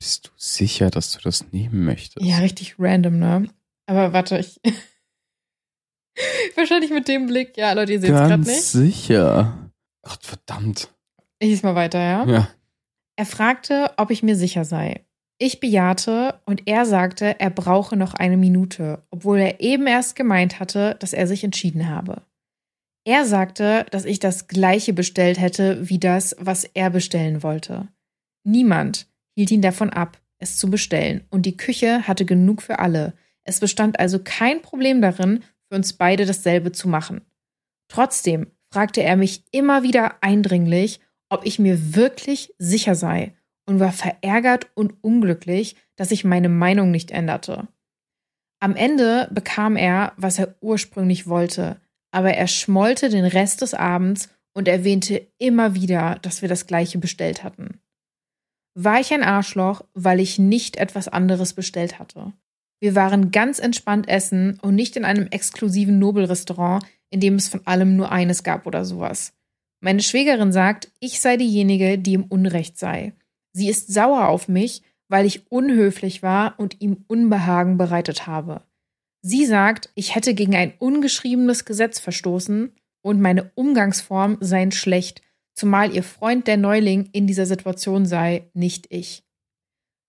[0.00, 2.24] Bist du sicher, dass du das nehmen möchtest?
[2.24, 3.48] Ja, richtig random, ne?
[3.86, 4.58] Aber warte, ich.
[6.56, 7.56] Wahrscheinlich mit dem Blick.
[7.56, 8.62] Ja, Leute, ihr seht es gerade Ganz nicht.
[8.62, 9.70] sicher.
[10.02, 10.90] Ach, verdammt.
[11.38, 12.24] Ich lese mal weiter, ja?
[12.26, 12.48] Ja.
[13.16, 15.04] Er fragte, ob ich mir sicher sei.
[15.38, 20.60] Ich bejahte und er sagte, er brauche noch eine Minute, obwohl er eben erst gemeint
[20.60, 22.22] hatte, dass er sich entschieden habe.
[23.06, 27.88] Er sagte, dass ich das gleiche bestellt hätte wie das, was er bestellen wollte.
[28.44, 29.09] Niemand
[29.40, 33.14] hielt ihn davon ab, es zu bestellen, und die Küche hatte genug für alle.
[33.42, 37.22] Es bestand also kein Problem darin, für uns beide dasselbe zu machen.
[37.88, 41.00] Trotzdem fragte er mich immer wieder eindringlich,
[41.30, 43.32] ob ich mir wirklich sicher sei
[43.64, 47.66] und war verärgert und unglücklich, dass ich meine Meinung nicht änderte.
[48.60, 54.28] Am Ende bekam er, was er ursprünglich wollte, aber er schmollte den Rest des Abends
[54.52, 57.80] und erwähnte immer wieder, dass wir das gleiche bestellt hatten.
[58.74, 62.32] War ich ein Arschloch, weil ich nicht etwas anderes bestellt hatte?
[62.80, 67.66] Wir waren ganz entspannt essen und nicht in einem exklusiven Nobelrestaurant, in dem es von
[67.66, 69.34] allem nur eines gab oder sowas.
[69.80, 73.14] Meine Schwägerin sagt, ich sei diejenige, die im Unrecht sei.
[73.52, 78.62] Sie ist sauer auf mich, weil ich unhöflich war und ihm Unbehagen bereitet habe.
[79.22, 85.22] Sie sagt, ich hätte gegen ein ungeschriebenes Gesetz verstoßen und meine Umgangsform seien schlecht,
[85.54, 89.24] zumal ihr Freund der Neuling in dieser Situation sei, nicht ich.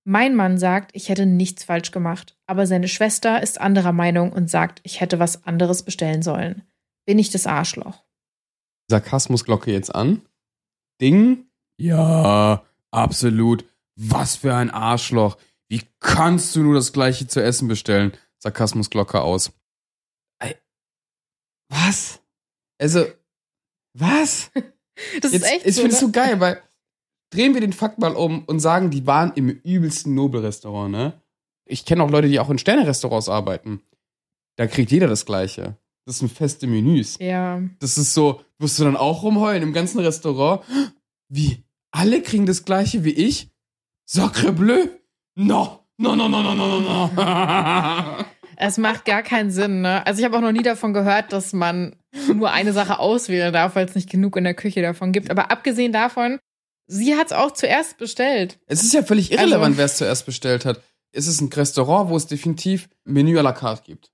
[0.04, 4.49] Mein Mann sagt, ich hätte nichts falsch gemacht, aber seine Schwester ist anderer Meinung und
[4.49, 6.63] sagt, ich hätte was anderes bestellen sollen.
[7.06, 8.04] Bin ich das Arschloch?
[8.89, 10.21] Sarkasmusglocke jetzt an.
[10.99, 11.45] Ding?
[11.77, 13.65] Ja, absolut.
[13.95, 15.38] Was für ein Arschloch.
[15.69, 18.13] Wie kannst du nur das gleiche zu essen bestellen?
[18.39, 19.51] Sarkasmusglocke aus.
[21.71, 22.21] Was?
[22.80, 23.06] Also,
[23.93, 24.51] was?
[25.22, 25.82] Das Jetzt, ist echt ich so.
[25.82, 26.08] finde es ne?
[26.08, 26.62] so geil, weil
[27.32, 31.22] drehen wir den Fakt mal um und sagen, die waren im übelsten Nobelrestaurant, ne?
[31.66, 33.82] Ich kenne auch Leute, die auch in Sterne-Restaurants arbeiten.
[34.58, 35.78] Da kriegt jeder das Gleiche.
[36.06, 37.18] Das sind feste Menüs.
[37.20, 37.62] Ja.
[37.80, 40.64] Das ist so, wirst du dann auch rumheulen im ganzen Restaurant?
[41.30, 41.64] Wie?
[41.92, 43.50] Alle kriegen das Gleiche wie ich?
[44.06, 44.88] Sacre bleu?
[45.36, 48.26] No, no, no, no, no, no, no, no.
[48.58, 50.06] Es macht gar keinen Sinn, ne?
[50.06, 51.96] Also ich habe auch noch nie davon gehört, dass man
[52.34, 55.30] nur eine Sache auswählen darf, weil es nicht genug in der Küche davon gibt.
[55.32, 56.39] Aber abgesehen davon,
[56.88, 58.60] sie hat es auch zuerst bestellt.
[58.67, 60.82] Es ist ja völlig irrelevant, Also- wer es zuerst bestellt hat.
[61.13, 64.12] Es ist ein Restaurant, wo es definitiv Menü à la carte gibt.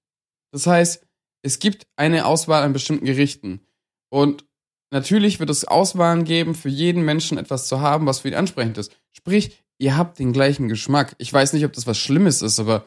[0.52, 1.04] Das heißt,
[1.44, 3.62] es gibt eine Auswahl an bestimmten Gerichten.
[4.10, 4.46] Und
[4.92, 8.78] natürlich wird es Auswahlen geben, für jeden Menschen etwas zu haben, was für ihn ansprechend
[8.78, 8.92] ist.
[9.12, 11.16] Sprich, ihr habt den gleichen Geschmack.
[11.20, 12.86] Ich weiß nicht, ob das was Schlimmes ist, aber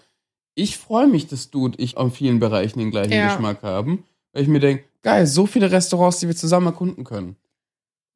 [0.57, 3.29] ich freue mich, dass du und ich auf vielen Bereichen den gleichen Ja.
[3.33, 4.05] Geschmack haben.
[4.33, 7.37] Weil ich mir denke, geil, so viele Restaurants, die wir zusammen erkunden können.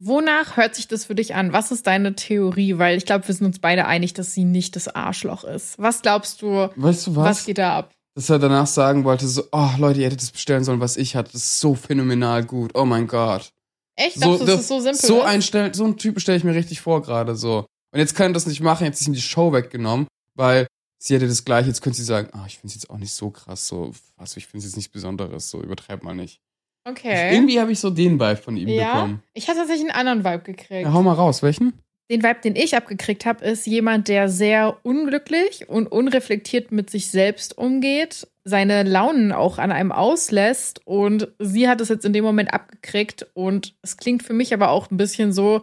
[0.01, 1.53] Wonach hört sich das für dich an?
[1.53, 2.79] Was ist deine Theorie?
[2.79, 5.79] Weil ich glaube, wir sind uns beide einig, dass sie nicht das Arschloch ist.
[5.79, 7.47] Was glaubst du, Weißt du was, was?
[7.47, 7.95] geht da ab?
[8.17, 11.17] dass er danach sagen wollte, so, oh Leute, ihr hättet es bestellen sollen, was ich
[11.17, 11.33] hatte.
[11.33, 12.71] Das ist so phänomenal gut.
[12.75, 13.51] Oh mein Gott.
[13.97, 14.15] Echt?
[14.15, 15.01] So, Glaubst du, das ist so simpel?
[15.01, 17.67] So, ein Stell, so einen Typen stelle ich mir richtig vor gerade so.
[17.93, 20.67] Und jetzt kann er das nicht machen, jetzt ist ihm die Show weggenommen, weil
[20.99, 23.13] sie hätte das gleiche, jetzt könnte sie sagen, ah, ich finde es jetzt auch nicht
[23.13, 26.41] so krass, so, also ich finde es jetzt nichts Besonderes, so übertreib mal nicht.
[26.85, 27.35] Okay.
[27.35, 29.23] Irgendwie habe ich so den Vibe von ihm ja, bekommen.
[29.33, 30.83] ich hatte tatsächlich einen anderen Vibe gekriegt.
[30.83, 31.73] Ja, hau mal raus, welchen?
[32.11, 37.11] Den Vibe, den ich abgekriegt habe, ist jemand, der sehr unglücklich und unreflektiert mit sich
[37.11, 42.25] selbst umgeht, seine Launen auch an einem auslässt und sie hat es jetzt in dem
[42.25, 45.63] Moment abgekriegt und es klingt für mich aber auch ein bisschen so,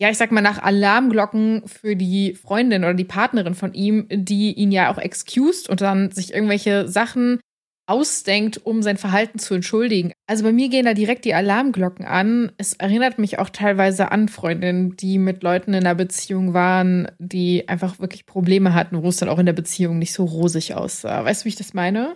[0.00, 4.52] ja, ich sag mal nach Alarmglocken für die Freundin oder die Partnerin von ihm, die
[4.52, 7.40] ihn ja auch excused und dann sich irgendwelche Sachen
[7.92, 10.12] ausdenkt, um sein Verhalten zu entschuldigen.
[10.26, 12.50] Also bei mir gehen da direkt die Alarmglocken an.
[12.56, 17.68] Es erinnert mich auch teilweise an Freundinnen, die mit Leuten in einer Beziehung waren, die
[17.68, 21.22] einfach wirklich Probleme hatten, wo es dann auch in der Beziehung nicht so rosig aussah.
[21.24, 22.14] Weißt du, wie ich das meine?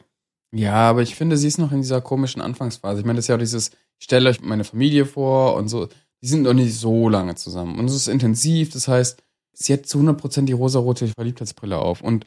[0.52, 3.00] Ja, aber ich finde, sie ist noch in dieser komischen Anfangsphase.
[3.00, 5.88] Ich meine, das ist ja auch dieses, ich stelle euch meine Familie vor und so.
[6.22, 7.78] Die sind noch nicht so lange zusammen.
[7.78, 12.00] Und es ist intensiv, das heißt, sie hat zu 100% die rosarote Verliebtheitsbrille auf.
[12.00, 12.24] Und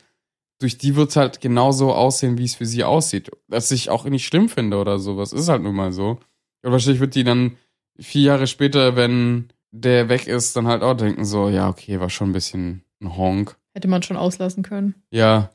[0.59, 3.31] durch die wird es halt genauso aussehen, wie es für sie aussieht.
[3.47, 5.33] Was ich auch nicht schlimm finde oder sowas.
[5.33, 6.19] Ist halt nun mal so.
[6.63, 7.57] Und wahrscheinlich wird die dann
[7.97, 12.09] vier Jahre später, wenn der weg ist, dann halt auch denken so, ja, okay, war
[12.09, 13.55] schon ein bisschen ein Honk.
[13.73, 14.95] Hätte man schon auslassen können.
[15.11, 15.51] Ja,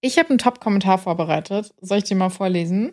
[0.00, 1.74] Ich habe einen Top-Kommentar vorbereitet.
[1.80, 2.92] Soll ich den mal vorlesen?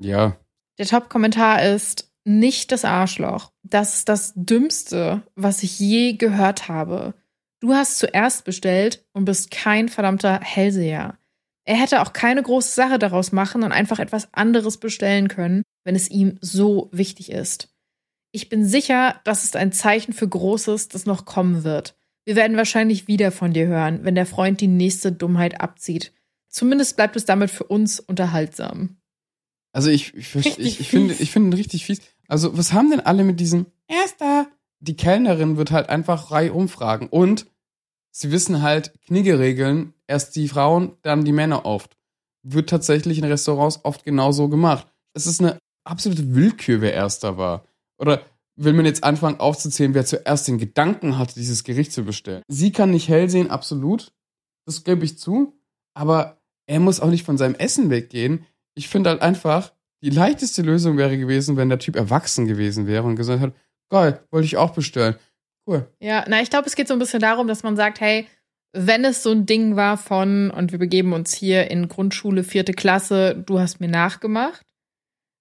[0.00, 0.36] ja.
[0.78, 3.52] Der Top-Kommentar ist nicht das Arschloch.
[3.62, 7.14] Das ist das Dümmste, was ich je gehört habe.
[7.64, 11.16] Du hast zuerst bestellt und bist kein verdammter Hellseher.
[11.64, 15.94] Er hätte auch keine große Sache daraus machen und einfach etwas anderes bestellen können, wenn
[15.94, 17.74] es ihm so wichtig ist.
[18.32, 21.96] Ich bin sicher, das ist ein Zeichen für Großes, das noch kommen wird.
[22.26, 26.12] Wir werden wahrscheinlich wieder von dir hören, wenn der Freund die nächste Dummheit abzieht.
[26.50, 28.98] Zumindest bleibt es damit für uns unterhaltsam.
[29.72, 32.02] Also ich, ich, ich, ich finde, ich finde ihn richtig fies.
[32.28, 34.48] Also was haben denn alle mit diesem Erster?
[34.80, 37.46] Die Kellnerin wird halt einfach reihum fragen und
[38.14, 41.96] sie wissen halt Kniggeregeln, erst die Frauen, dann die Männer oft.
[42.42, 44.86] Wird tatsächlich in Restaurants oft genauso gemacht.
[45.14, 47.66] Es ist eine absolute Willkür, wer Erster war.
[47.98, 48.22] Oder
[48.56, 52.42] will man jetzt anfangen aufzuzählen, wer zuerst den Gedanken hatte, dieses Gericht zu bestellen?
[52.48, 54.12] Sie kann nicht hell sehen, absolut.
[54.66, 55.58] Das gebe ich zu.
[55.94, 58.46] Aber er muss auch nicht von seinem Essen weggehen.
[58.74, 59.72] Ich finde halt einfach,
[60.02, 63.54] die leichteste Lösung wäre gewesen, wenn der Typ erwachsen gewesen wäre und gesagt hat,
[63.90, 65.16] geil, wollte ich auch bestellen.
[65.66, 65.88] Cool.
[66.00, 68.26] Ja, na, ich glaube, es geht so ein bisschen darum, dass man sagt, hey,
[68.74, 72.72] wenn es so ein Ding war von, und wir begeben uns hier in Grundschule, vierte
[72.72, 74.62] Klasse, du hast mir nachgemacht,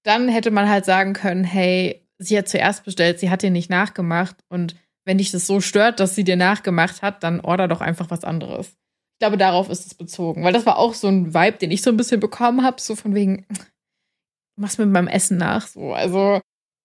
[0.04, 3.70] dann hätte man halt sagen können, hey, sie hat zuerst bestellt, sie hat dir nicht
[3.70, 7.82] nachgemacht und wenn dich das so stört, dass sie dir nachgemacht hat, dann order doch
[7.82, 8.68] einfach was anderes.
[8.68, 11.82] Ich glaube, darauf ist es bezogen, weil das war auch so ein Vibe, den ich
[11.82, 15.94] so ein bisschen bekommen habe, so von wegen, du machst mir beim Essen nach, so,
[15.94, 16.40] also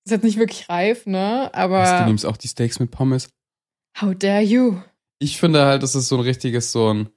[0.09, 3.29] ist jetzt nicht wirklich reif, ne, aber Was, du nimmst auch die Steaks mit Pommes.
[4.01, 4.81] how dare you?
[5.19, 7.09] Ich finde halt, das ist so ein richtiges, so ein,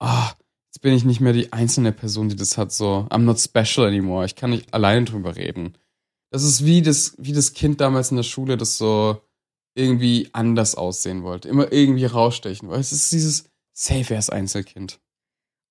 [0.00, 0.32] ah,
[0.68, 3.86] jetzt bin ich nicht mehr die einzelne Person, die das hat, so, I'm not special
[3.86, 4.24] anymore.
[4.24, 5.76] Ich kann nicht alleine drüber reden.
[6.30, 9.20] Das ist wie das, wie das Kind damals in der Schule, das so
[9.74, 11.48] irgendwie anders aussehen wollte.
[11.48, 12.68] Immer irgendwie rausstechen.
[12.68, 15.00] Weil es ist dieses safe ass Einzelkind.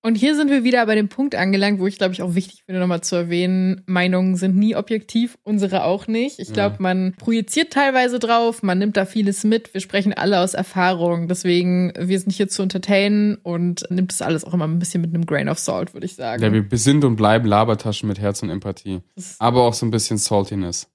[0.00, 2.62] Und hier sind wir wieder bei dem Punkt angelangt, wo ich glaube ich auch wichtig
[2.64, 6.38] finde, nochmal zu erwähnen, Meinungen sind nie objektiv, unsere auch nicht.
[6.38, 6.82] Ich glaube, Ja.
[6.82, 9.74] man projiziert teilweise drauf, man nimmt da vieles mit.
[9.74, 11.26] Wir sprechen alle aus Erfahrung.
[11.26, 15.12] Deswegen, wir sind hier zu entertainen und nimmt das alles auch immer ein bisschen mit
[15.12, 16.42] einem Grain of Salt, würde ich sagen.
[16.42, 19.00] Ja, wir sind und bleiben Labertaschen mit Herz und Empathie.
[19.40, 20.88] Aber auch so ein bisschen Saltiness.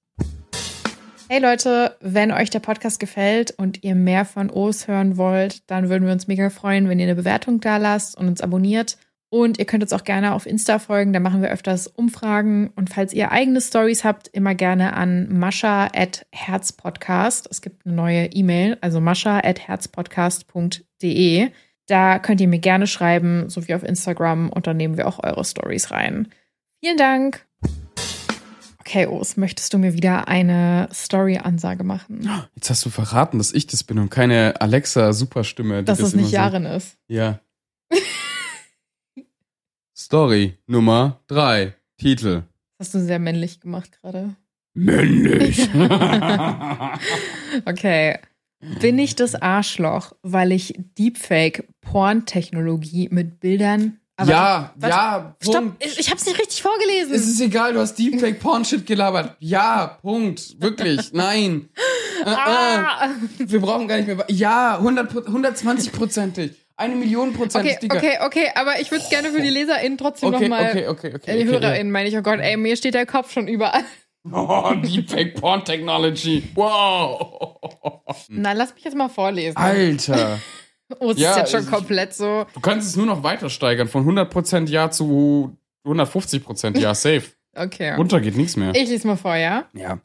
[1.33, 5.89] Hey Leute, wenn euch der Podcast gefällt und ihr mehr von O's hören wollt, dann
[5.89, 8.99] würden wir uns mega freuen, wenn ihr eine Bewertung da lasst und uns abonniert.
[9.29, 12.69] Und ihr könnt uns auch gerne auf Insta folgen, da machen wir öfters Umfragen.
[12.75, 17.47] Und falls ihr eigene Stories habt, immer gerne an mascha at herzpodcast.
[17.49, 21.49] Es gibt eine neue E-Mail, also mascha at herzpodcast.de.
[21.87, 25.23] Da könnt ihr mir gerne schreiben, so wie auf Instagram, und dann nehmen wir auch
[25.23, 26.27] eure Stories rein.
[26.79, 27.43] Vielen Dank.
[28.85, 32.29] Okay, Os, möchtest du mir wieder eine Story-Ansage machen?
[32.55, 35.79] Jetzt hast du verraten, dass ich das bin und keine Alexa-Superstimme.
[35.79, 36.97] die Dass das es nicht so- Jaren ist.
[37.07, 37.39] Ja.
[39.95, 41.75] Story Nummer drei.
[41.97, 42.43] Titel.
[42.77, 44.35] Das hast du sehr männlich gemacht gerade.
[44.73, 45.69] Männlich.
[47.65, 48.17] Okay.
[48.81, 53.99] Bin ich das Arschloch, weil ich Deepfake-Porn-Technologie mit Bildern.
[54.15, 55.85] Aber ja, warte, ja, Stopp, Punkt.
[55.85, 57.13] ich, ich hab's nicht richtig vorgelesen.
[57.15, 59.35] Es ist egal, du hast Deepfake Porn Shit gelabert.
[59.39, 60.61] Ja, Punkt.
[60.61, 61.69] Wirklich, nein.
[62.23, 62.33] Äh, äh.
[62.35, 63.09] ah!
[63.39, 64.23] Wir brauchen gar nicht mehr.
[64.29, 66.51] Ja, 100, 120 prozentig.
[66.75, 67.97] Eine Million Prozent Okay, Sticker.
[67.97, 70.69] okay, okay, aber ich würde es gerne für die LeserInnen trotzdem okay, nochmal.
[70.69, 73.05] okay, okay, okay, Äh, die okay, HörerInnen meine ich, oh Gott, ey, mir steht der
[73.05, 73.83] Kopf schon überall.
[74.31, 76.43] Oh, Deepfake Porn Technology.
[76.55, 77.57] Wow.
[78.29, 79.57] Na, lass mich jetzt mal vorlesen.
[79.57, 80.39] Alter.
[80.99, 82.45] Oh, es Ja, ist jetzt schon komplett so.
[82.53, 83.87] Du kannst es nur noch weiter steigern.
[83.87, 87.23] Von 100% Ja zu 150% Ja, safe.
[87.55, 87.95] Okay.
[87.95, 88.73] Runter geht nichts mehr.
[88.75, 89.65] Ich lese mal vor, ja?
[89.73, 89.99] Ja.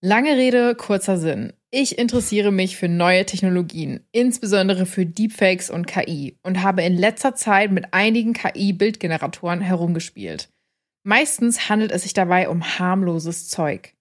[0.00, 1.52] Lange Rede, kurzer Sinn.
[1.70, 7.34] Ich interessiere mich für neue Technologien, insbesondere für Deepfakes und KI und habe in letzter
[7.34, 10.50] Zeit mit einigen KI-Bildgeneratoren herumgespielt.
[11.04, 13.94] Meistens handelt es sich dabei um harmloses Zeug.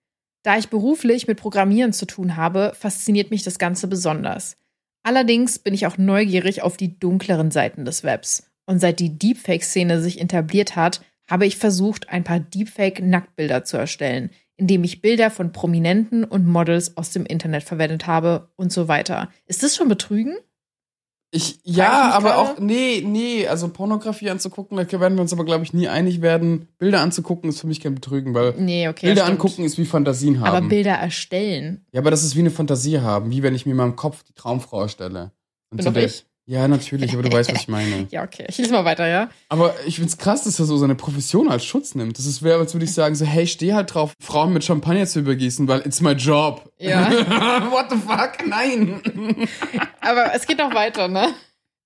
[0.43, 4.57] Da ich beruflich mit Programmieren zu tun habe, fasziniert mich das Ganze besonders.
[5.03, 8.51] Allerdings bin ich auch neugierig auf die dunkleren Seiten des Webs.
[8.65, 14.29] Und seit die Deepfake-Szene sich etabliert hat, habe ich versucht, ein paar Deepfake-Nacktbilder zu erstellen,
[14.57, 19.29] indem ich Bilder von Prominenten und Models aus dem Internet verwendet habe und so weiter.
[19.47, 20.35] Ist das schon Betrügen?
[21.33, 25.31] Ich, ich ja, mich aber auch, nee, nee, also Pornografie anzugucken, da werden wir uns
[25.31, 26.67] aber, glaube ich, nie einig werden.
[26.77, 29.05] Bilder anzugucken ist für mich kein Betrügen, weil Nee, okay.
[29.07, 30.55] Bilder angucken ist wie Fantasien haben.
[30.57, 31.85] Aber Bilder erstellen.
[31.93, 34.23] ja, aber das ist wie eine Fantasie haben, wie wenn ich mir in meinem Kopf
[34.23, 35.31] die Traumfrau erstelle.
[35.71, 36.25] Und Bin so doch der- ich.
[36.51, 38.07] Ja, natürlich, aber du weißt, was ich meine.
[38.11, 38.43] Ja, okay.
[38.49, 39.29] Ich lese mal weiter, ja?
[39.47, 42.17] Aber ich find's krass, dass er so seine Profession als Schutz nimmt.
[42.17, 44.65] Das ist wäre, als würde ich sagen, so, hey, ich steh halt drauf, Frauen mit
[44.65, 46.69] Champagner zu übergießen, weil it's my job.
[46.77, 47.09] Ja.
[47.71, 48.45] What the fuck?
[48.45, 49.01] Nein.
[50.01, 51.29] Aber es geht noch weiter, ne?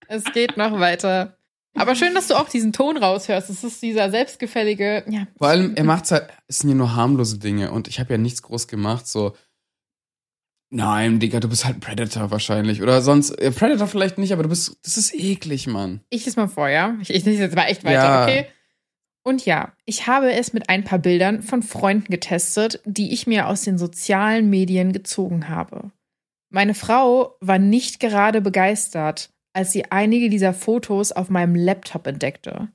[0.07, 1.37] Es geht noch weiter.
[1.75, 3.51] Aber schön, dass du auch diesen Ton raushörst.
[3.51, 5.27] Es ist dieser selbstgefällige, ja.
[5.37, 8.17] Vor allem, er macht's halt, es sind ja nur harmlose Dinge und ich habe ja
[8.17, 9.35] nichts groß gemacht, so.
[10.71, 12.81] Nein, Digga, du bist halt ein Predator wahrscheinlich.
[12.81, 16.01] Oder sonst, äh, Predator vielleicht nicht, aber du bist, das ist eklig, Mann.
[16.09, 16.95] Ich lese mal vor, ja?
[17.01, 18.23] Ich, ich lese jetzt mal echt weiter, Ja.
[18.23, 18.45] okay?
[19.23, 23.47] Und ja, ich habe es mit ein paar Bildern von Freunden getestet, die ich mir
[23.47, 25.91] aus den sozialen Medien gezogen habe.
[26.51, 32.69] Meine Frau war nicht gerade begeistert, als sie einige dieser Fotos auf meinem Laptop entdeckte.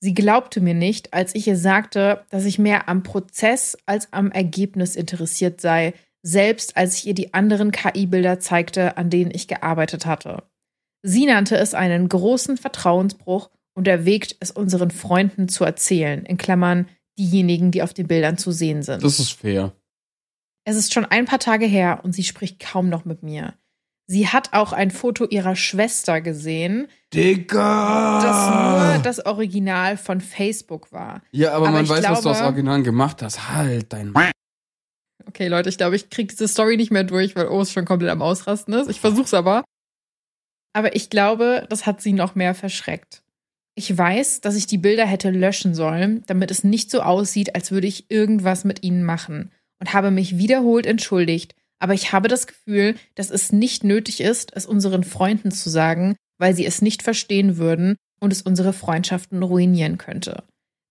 [0.00, 4.30] Sie glaubte mir nicht, als ich ihr sagte, dass ich mehr am Prozess als am
[4.30, 10.06] Ergebnis interessiert sei, selbst als ich ihr die anderen KI-Bilder zeigte, an denen ich gearbeitet
[10.06, 10.42] hatte.
[11.02, 16.88] Sie nannte es einen großen Vertrauensbruch und erwägt, es unseren Freunden zu erzählen, in Klammern
[17.18, 19.02] diejenigen, die auf den Bildern zu sehen sind.
[19.04, 19.72] Das ist fair.
[20.64, 23.54] Es ist schon ein paar Tage her und sie spricht kaum noch mit mir.
[24.10, 28.20] Sie hat auch ein Foto ihrer Schwester gesehen, Digga!
[28.22, 31.22] das nur das Original von Facebook war.
[31.30, 33.50] ja, aber, aber man weiß, was du aus glaube- Original gemacht hast.
[33.50, 34.12] Halt dein.
[35.28, 38.10] Okay, Leute, ich glaube, ich kriege diese Story nicht mehr durch, weil Urs schon komplett
[38.10, 38.88] am Ausrasten ist.
[38.88, 39.62] Ich versuch's aber.
[40.72, 43.22] Aber ich glaube, das hat sie noch mehr verschreckt.
[43.74, 47.70] Ich weiß, dass ich die Bilder hätte löschen sollen, damit es nicht so aussieht, als
[47.70, 49.52] würde ich irgendwas mit ihnen machen.
[49.80, 51.54] Und habe mich wiederholt entschuldigt.
[51.78, 56.16] Aber ich habe das Gefühl, dass es nicht nötig ist, es unseren Freunden zu sagen,
[56.38, 60.42] weil sie es nicht verstehen würden und es unsere Freundschaften ruinieren könnte.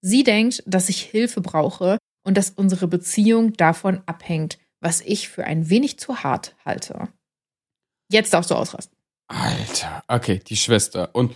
[0.01, 1.97] Sie denkt, dass ich Hilfe brauche
[2.27, 7.07] und dass unsere Beziehung davon abhängt, was ich für ein wenig zu hart halte.
[8.11, 8.97] Jetzt darfst du ausrasten.
[9.27, 10.03] Alter.
[10.09, 11.09] Okay, die Schwester.
[11.13, 11.35] Und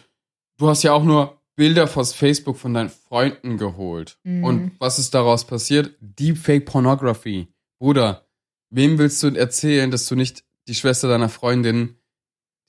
[0.58, 4.20] du hast ja auch nur Bilder vors Facebook von deinen Freunden geholt.
[4.24, 4.44] Mhm.
[4.44, 5.96] Und was ist daraus passiert?
[6.02, 7.48] Deepfake Pornography.
[7.80, 8.28] Bruder,
[8.70, 11.96] wem willst du erzählen, dass du nicht die Schwester deiner Freundin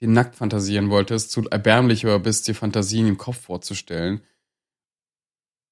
[0.00, 4.20] die nackt fantasieren wolltest, zu erbärmlich aber bist, dir Fantasien im Kopf vorzustellen?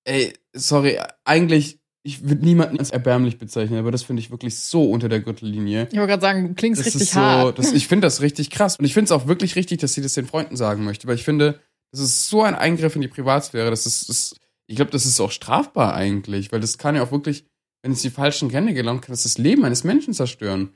[0.04, 4.90] Ey, sorry, eigentlich, ich würde niemanden als erbärmlich bezeichnen, aber das finde ich wirklich so
[4.90, 5.88] unter der Gürtellinie.
[5.90, 7.58] Ich wollte gerade sagen, du klingst Das richtig ist so, hart.
[7.58, 8.76] das, ich finde das richtig krass.
[8.78, 11.16] Und ich finde es auch wirklich richtig, dass sie das den Freunden sagen möchte, weil
[11.16, 11.60] ich finde,
[11.92, 13.68] das ist so ein Eingriff in die Privatsphäre.
[13.70, 14.34] Das ist, das,
[14.66, 17.44] ich glaube, das ist auch strafbar eigentlich, weil das kann ja auch wirklich,
[17.82, 20.70] wenn es die falschen Hände gelangt, kann das das Leben eines Menschen zerstören.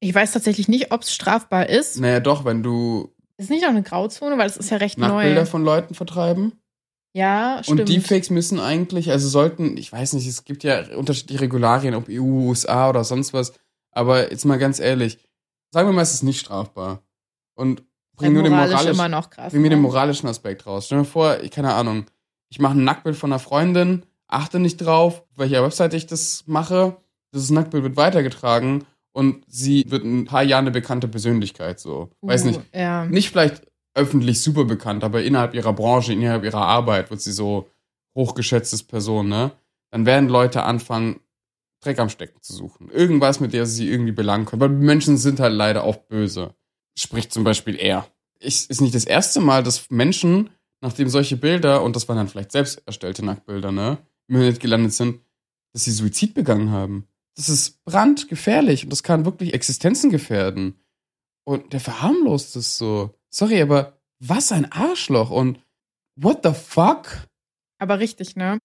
[0.00, 1.98] Ich weiß tatsächlich nicht, ob es strafbar ist.
[1.98, 5.40] Naja, doch, wenn du Ist nicht auch eine Grauzone, weil es ist ja recht Nacktbilder
[5.40, 5.46] neu.
[5.46, 6.52] von Leuten vertreiben.
[7.14, 7.80] Ja, stimmt.
[7.80, 12.08] Und Deepfakes müssen eigentlich, also sollten, ich weiß nicht, es gibt ja unterschiedliche Regularien, ob
[12.08, 13.52] EU, USA oder sonst was.
[13.90, 15.18] Aber jetzt mal ganz ehrlich,
[15.70, 17.02] sagen wir mal, es ist nicht strafbar.
[17.54, 17.82] Und
[18.16, 19.52] bring nur den moralisch moralischen, krass.
[19.52, 19.88] bring mir den ne?
[19.88, 20.86] moralischen Aspekt raus.
[20.86, 22.06] Stell dir vor, ich, keine Ahnung,
[22.50, 26.44] ich mache ein Nacktbild von einer Freundin, achte nicht drauf, auf welcher Webseite ich das
[26.46, 26.96] mache.
[27.34, 32.10] Dieses Nacktbild wird weitergetragen und sie wird in ein paar Jahren eine bekannte Persönlichkeit, so.
[32.20, 32.60] Weiß Uh, nicht.
[32.74, 33.06] Ja.
[33.06, 33.62] Nicht vielleicht
[33.98, 37.68] öffentlich super bekannt, aber innerhalb ihrer Branche, innerhalb ihrer Arbeit wird sie so
[38.14, 39.52] hochgeschätztes Person, ne?
[39.90, 41.20] Dann werden Leute anfangen,
[41.80, 42.90] Dreck am Stecken zu suchen.
[42.90, 44.60] Irgendwas, mit der sie irgendwie belangen können.
[44.60, 46.54] Weil Menschen sind halt leider auch böse.
[46.96, 48.06] Spricht zum Beispiel er.
[48.40, 52.28] Ich, ist nicht das erste Mal, dass Menschen, nachdem solche Bilder, und das waren dann
[52.28, 55.20] vielleicht selbst erstellte Nacktbilder, ne, im Internet gelandet sind,
[55.72, 57.06] dass sie Suizid begangen haben.
[57.36, 60.74] Das ist brandgefährlich und das kann wirklich Existenzen gefährden.
[61.44, 63.14] Und der verharmlost es so.
[63.30, 65.60] Sorry, aber was ein Arschloch und
[66.16, 67.26] what the fuck?
[67.78, 68.58] Aber richtig, ne?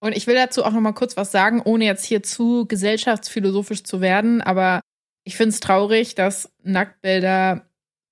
[0.00, 3.84] Und ich will dazu auch noch mal kurz was sagen, ohne jetzt hier zu gesellschaftsphilosophisch
[3.84, 4.80] zu werden, aber
[5.24, 7.66] ich finde es traurig, dass Nacktbilder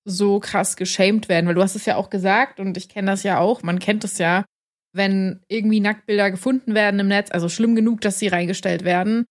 [0.05, 3.23] so krass geschämt werden, weil du hast es ja auch gesagt und ich kenne das
[3.23, 4.43] ja auch, man kennt es ja,
[4.91, 9.25] wenn irgendwie Nacktbilder gefunden werden im Netz, also schlimm genug, dass sie reingestellt werden,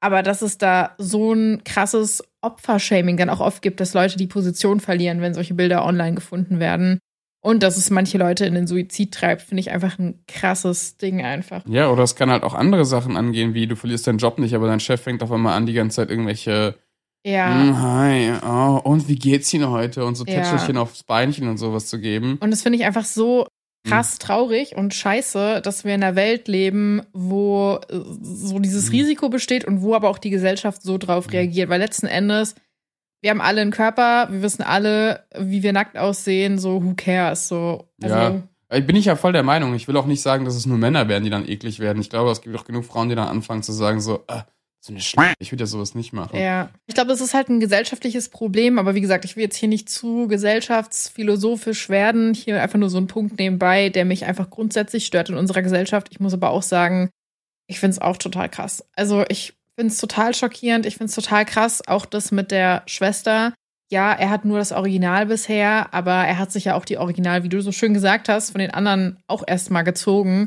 [0.00, 4.26] aber dass es da so ein krasses Opfershaming dann auch oft gibt, dass Leute die
[4.26, 6.98] Position verlieren, wenn solche Bilder online gefunden werden.
[7.44, 11.22] Und dass es manche Leute in den Suizid treibt, finde ich einfach ein krasses Ding
[11.24, 11.62] einfach.
[11.66, 14.54] Ja, oder es kann halt auch andere Sachen angehen, wie du verlierst deinen Job nicht,
[14.54, 16.76] aber dein Chef fängt auf einmal an, die ganze Zeit irgendwelche
[17.24, 17.48] Ja.
[17.48, 20.04] "Mm, Hi, oh, und wie geht's Ihnen heute?
[20.04, 20.34] Und so Ja.
[20.34, 22.36] Tätschelchen aufs Beinchen und sowas zu geben.
[22.40, 23.46] Und das finde ich einfach so Hm.
[23.84, 28.92] Krass traurig und scheiße, dass wir in einer Welt leben, wo äh, so dieses Mhm.
[28.96, 31.68] Risiko besteht und wo aber auch die Gesellschaft so drauf reagiert.
[31.68, 32.54] Weil letzten Endes,
[33.22, 37.48] wir haben alle einen Körper, wir wissen alle, wie wir nackt aussehen, so who cares?
[37.48, 38.42] So, also, Ja.
[38.74, 39.74] Ich bin ich ja voll der Meinung.
[39.74, 42.00] Ich will auch nicht sagen, dass es nur Männer werden, die dann eklig werden.
[42.00, 44.44] Ich glaube, es gibt auch genug Frauen, die dann anfangen zu sagen, so, ah,
[44.84, 46.38] so eine Sch ich würde ja sowas nicht machen.
[46.38, 49.56] Ja, ich glaube, es ist halt ein gesellschaftliches Problem, aber wie gesagt, ich will jetzt
[49.56, 52.34] hier nicht zu gesellschaftsphilosophisch werden.
[52.34, 56.08] Hier einfach nur so ein Punkt nebenbei, der mich einfach grundsätzlich stört in unserer Gesellschaft.
[56.10, 57.10] Ich muss aber auch sagen,
[57.68, 58.84] ich finde es auch total krass.
[58.96, 62.82] Also ich finde es total schockierend, ich finde es total krass, auch das mit der
[62.86, 63.54] Schwester.
[63.88, 67.44] Ja, er hat nur das Original bisher, aber er hat sich ja auch die Original,
[67.44, 70.46] wie du so schön gesagt hast, von den anderen auch erstmal gezogen.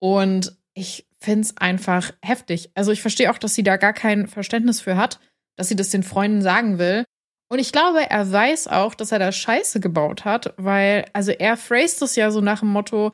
[0.00, 2.70] Und ich finde es einfach heftig.
[2.74, 5.20] Also ich verstehe auch, dass sie da gar kein Verständnis für hat,
[5.56, 7.04] dass sie das den Freunden sagen will.
[7.50, 11.56] Und ich glaube, er weiß auch, dass er da Scheiße gebaut hat, weil, also er
[11.56, 13.12] phrased es ja so nach dem Motto,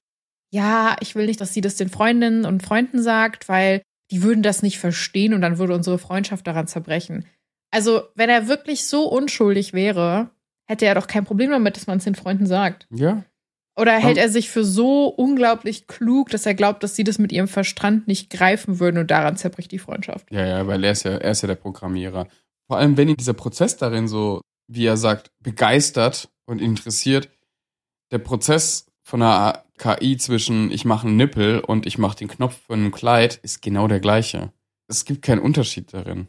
[0.52, 4.42] ja, ich will nicht, dass sie das den Freundinnen und Freunden sagt, weil die würden
[4.42, 7.26] das nicht verstehen und dann würde unsere Freundschaft daran zerbrechen.
[7.70, 10.30] Also, wenn er wirklich so unschuldig wäre,
[10.68, 12.86] hätte er doch kein Problem damit, dass man es den Freunden sagt.
[12.90, 13.24] Ja.
[13.76, 17.32] Oder hält er sich für so unglaublich klug, dass er glaubt, dass sie das mit
[17.32, 20.30] ihrem Verstand nicht greifen würden und daran zerbricht die Freundschaft?
[20.30, 22.28] Ja, ja, weil er ist ja, er ist ja der Programmierer.
[22.68, 27.28] Vor allem, wenn ihn dieser Prozess darin so, wie er sagt, begeistert und interessiert,
[28.12, 32.60] der Prozess von einer KI zwischen ich mache einen Nippel und ich mache den Knopf
[32.66, 34.52] von einem Kleid ist genau der gleiche.
[34.88, 36.28] Es gibt keinen Unterschied darin.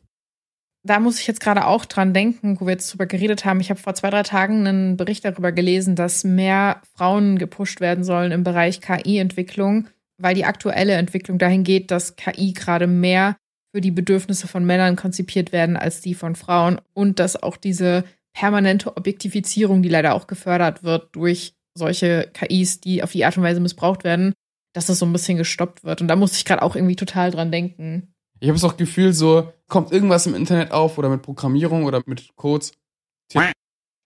[0.86, 3.60] Da muss ich jetzt gerade auch dran denken, wo wir jetzt drüber geredet haben.
[3.60, 8.04] Ich habe vor zwei, drei Tagen einen Bericht darüber gelesen, dass mehr Frauen gepusht werden
[8.04, 9.88] sollen im Bereich KI-Entwicklung,
[10.21, 13.36] weil die aktuelle Entwicklung dahin geht, dass KI gerade mehr
[13.74, 18.04] für die Bedürfnisse von Männern konzipiert werden als die von Frauen und dass auch diese
[18.36, 23.43] permanente Objektifizierung, die leider auch gefördert wird durch solche KIs, die auf die Art und
[23.43, 24.34] Weise missbraucht werden,
[24.74, 26.02] dass das so ein bisschen gestoppt wird.
[26.02, 28.13] Und da musste ich gerade auch irgendwie total dran denken.
[28.39, 32.36] Ich habe das Gefühl, so kommt irgendwas im Internet auf oder mit Programmierung oder mit
[32.36, 32.74] Codes.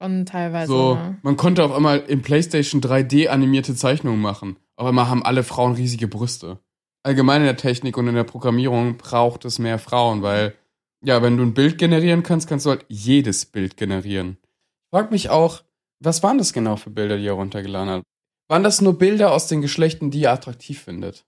[0.01, 0.71] Schon teilweise.
[0.71, 1.17] So, ne?
[1.23, 4.55] man konnte auf einmal in PlayStation 3D animierte Zeichnungen machen.
[4.77, 6.59] Auf einmal haben alle Frauen riesige Brüste.
[7.03, 10.55] Allgemein in der Technik und in der Programmierung braucht es mehr Frauen, weil,
[11.03, 14.37] ja, wenn du ein Bild generieren kannst, kannst du halt jedes Bild generieren.
[14.41, 15.63] Ich frag mich auch,
[15.99, 18.03] was waren das genau für Bilder, die er runtergeladen hat?
[18.47, 21.25] Waren das nur Bilder aus den Geschlechten, die er attraktiv findet?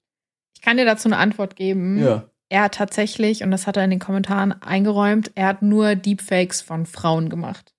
[0.56, 2.00] Ich kann dir dazu eine Antwort geben.
[2.52, 6.60] Er hat tatsächlich, und das hat er in den Kommentaren eingeräumt, er hat nur Deepfakes
[6.60, 7.74] von Frauen gemacht.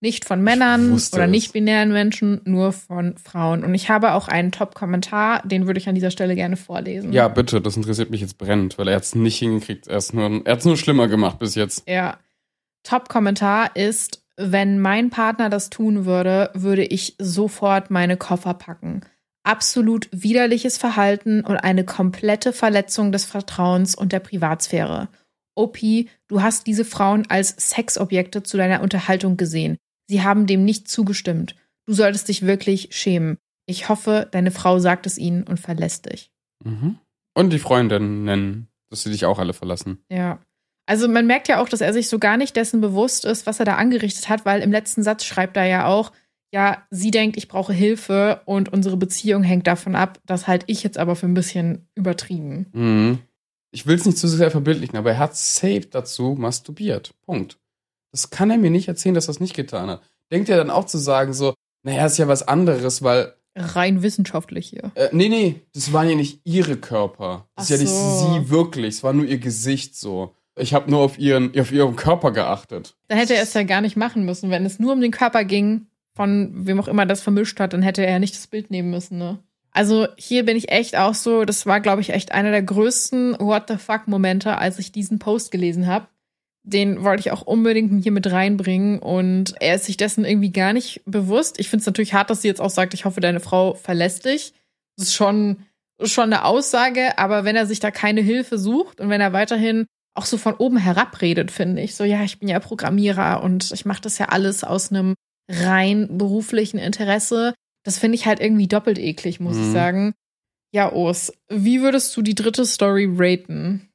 [0.00, 3.62] Nicht von Männern oder nicht-binären Menschen, nur von Frauen.
[3.62, 7.12] Und ich habe auch einen Top-Kommentar, den würde ich an dieser Stelle gerne vorlesen.
[7.12, 9.86] Ja, bitte, das interessiert mich jetzt brennend, weil er hat es nicht hingekriegt.
[9.86, 11.88] Er ist nur, er nur schlimmer gemacht bis jetzt.
[11.88, 12.18] Ja.
[12.82, 19.02] Top-Kommentar ist, wenn mein Partner das tun würde, würde ich sofort meine Koffer packen.
[19.42, 25.08] Absolut widerliches Verhalten und eine komplette Verletzung des Vertrauens und der Privatsphäre.
[25.54, 29.76] Opi, du hast diese Frauen als Sexobjekte zu deiner Unterhaltung gesehen.
[30.08, 31.54] Sie haben dem nicht zugestimmt.
[31.86, 33.38] Du solltest dich wirklich schämen.
[33.66, 36.30] Ich hoffe, deine Frau sagt es ihnen und verlässt dich.
[36.64, 36.98] Mhm.
[37.34, 40.04] Und die Freundinnen nennen, dass sie dich auch alle verlassen.
[40.10, 40.40] Ja.
[40.86, 43.60] Also man merkt ja auch, dass er sich so gar nicht dessen bewusst ist, was
[43.60, 46.10] er da angerichtet hat, weil im letzten Satz schreibt er ja auch,
[46.52, 50.18] ja, sie denkt, ich brauche Hilfe und unsere Beziehung hängt davon ab.
[50.26, 52.66] Das halte ich jetzt aber für ein bisschen übertrieben.
[52.72, 53.18] Mhm.
[53.72, 57.12] Ich will es nicht zu sehr verbildlichen, aber er hat safe dazu masturbiert.
[57.24, 57.58] Punkt.
[58.10, 60.02] Das kann er mir nicht erzählen, dass er das nicht getan hat.
[60.32, 64.68] Denkt er dann auch zu sagen, so, naja, ist ja was anderes, weil, Rein wissenschaftlich
[64.68, 64.92] hier.
[64.94, 67.48] äh, nee, nee, das waren ja nicht ihre Körper.
[67.56, 68.32] Das ist Ach ja nicht so.
[68.42, 70.34] sie wirklich, es war nur ihr Gesicht so.
[70.56, 72.96] Ich habe nur auf ihren, auf ihren Körper geachtet.
[73.08, 74.50] Dann hätte er es ja gar nicht machen müssen.
[74.50, 75.86] Wenn es nur um den Körper ging,
[76.20, 79.16] von wem auch immer das vermischt hat, dann hätte er nicht das Bild nehmen müssen,
[79.16, 79.38] ne?
[79.72, 83.38] Also hier bin ich echt auch so, das war, glaube ich, echt einer der größten
[83.38, 86.08] What the fuck-Momente, als ich diesen Post gelesen habe.
[86.62, 90.74] Den wollte ich auch unbedingt hier mit reinbringen und er ist sich dessen irgendwie gar
[90.74, 91.58] nicht bewusst.
[91.58, 94.26] Ich finde es natürlich hart, dass sie jetzt auch sagt, ich hoffe, deine Frau verlässt
[94.26, 94.52] dich.
[94.98, 95.64] Das ist schon,
[96.02, 99.86] schon eine Aussage, aber wenn er sich da keine Hilfe sucht und wenn er weiterhin
[100.12, 101.94] auch so von oben herab redet, finde ich.
[101.94, 105.14] So, ja, ich bin ja Programmierer und ich mache das ja alles aus einem
[105.50, 107.54] rein beruflichen Interesse.
[107.84, 109.62] Das finde ich halt irgendwie doppelt eklig, muss mhm.
[109.62, 110.14] ich sagen.
[110.72, 113.88] Ja, Urs, wie würdest du die dritte Story raten?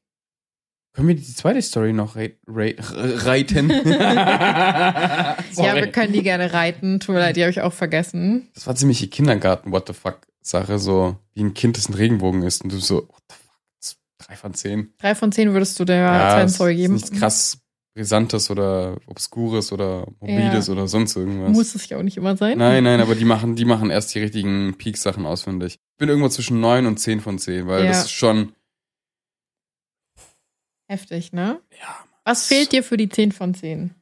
[0.93, 3.69] Können wir die zweite Story noch re re reiten?
[3.85, 5.35] ja,
[5.75, 6.99] wir können die gerne reiten.
[6.99, 8.49] Tut mir leid, die habe ich auch vergessen.
[8.53, 12.63] Das war ziemlich die Kindergarten-What the fuck-Sache, so wie ein Kind, das ein Regenbogen ist
[12.63, 14.93] und du so, what the fuck, drei von zehn.
[14.99, 16.93] Drei von zehn würdest du der ja, zweiten Story geben?
[16.93, 17.57] Nichts krass
[17.95, 20.73] Brisantes oder Obskures oder Mobiles ja.
[20.73, 21.51] oder sonst irgendwas.
[21.51, 22.57] Muss es ja auch nicht immer sein.
[22.57, 25.75] Nein, nein, aber die machen, die machen erst die richtigen Peak-Sachen ausfindig.
[25.75, 27.91] Ich bin irgendwo zwischen 9 und 10 von 10, weil ja.
[27.91, 28.53] das ist schon.
[30.89, 31.61] Heftig, ne?
[31.79, 32.05] Ja.
[32.25, 33.95] Was fehlt dir für die 10 von 10?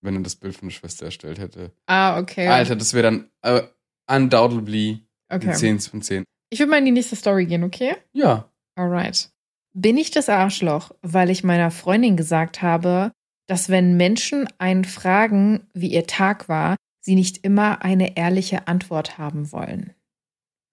[0.00, 1.72] Wenn er das Bild von der Schwester erstellt hätte.
[1.86, 2.48] Ah, okay.
[2.48, 3.66] Alter, das wäre dann uh,
[4.10, 5.52] undoubtedly okay.
[5.52, 6.24] 10 von 10.
[6.48, 7.96] Ich würde mal in die nächste Story gehen, okay?
[8.12, 8.50] Ja.
[8.76, 9.30] Alright.
[9.72, 13.12] Bin ich das Arschloch, weil ich meiner Freundin gesagt habe,
[13.46, 19.16] dass wenn Menschen einen fragen, wie ihr Tag war, sie nicht immer eine ehrliche Antwort
[19.16, 19.94] haben wollen?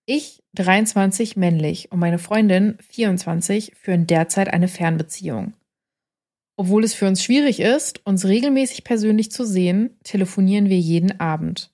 [0.07, 5.53] Ich, 23 männlich und meine Freundin, 24, führen derzeit eine Fernbeziehung.
[6.55, 11.71] Obwohl es für uns schwierig ist, uns regelmäßig persönlich zu sehen, telefonieren wir jeden Abend.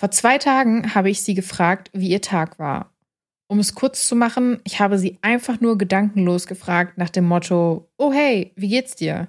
[0.00, 2.92] Vor zwei Tagen habe ich sie gefragt, wie ihr Tag war
[3.50, 7.90] um es kurz zu machen, ich habe sie einfach nur gedankenlos gefragt nach dem Motto,
[7.98, 9.26] oh hey, wie geht's dir?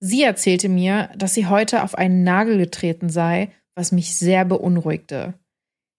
[0.00, 5.34] Sie erzählte mir, dass sie heute auf einen Nagel getreten sei, was mich sehr beunruhigte.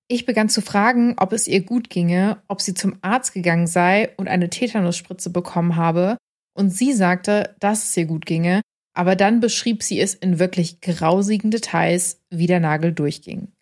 [0.09, 4.13] Ich begann zu fragen, ob es ihr gut ginge, ob sie zum Arzt gegangen sei
[4.17, 6.17] und eine Tetanusspritze bekommen habe,
[6.57, 8.59] und sie sagte, dass es ihr gut ginge,
[8.93, 13.53] aber dann beschrieb sie es in wirklich grausigen Details, wie der Nagel durchging.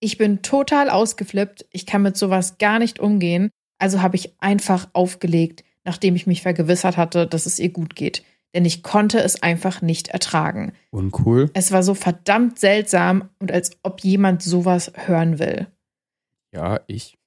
[0.00, 4.88] Ich bin total ausgeflippt, ich kann mit sowas gar nicht umgehen, also habe ich einfach
[4.92, 8.22] aufgelegt, nachdem ich mich vergewissert hatte, dass es ihr gut geht.
[8.54, 10.72] Denn ich konnte es einfach nicht ertragen.
[10.90, 11.50] Uncool.
[11.54, 15.66] Es war so verdammt seltsam und als ob jemand sowas hören will.
[16.52, 17.18] Ja, ich.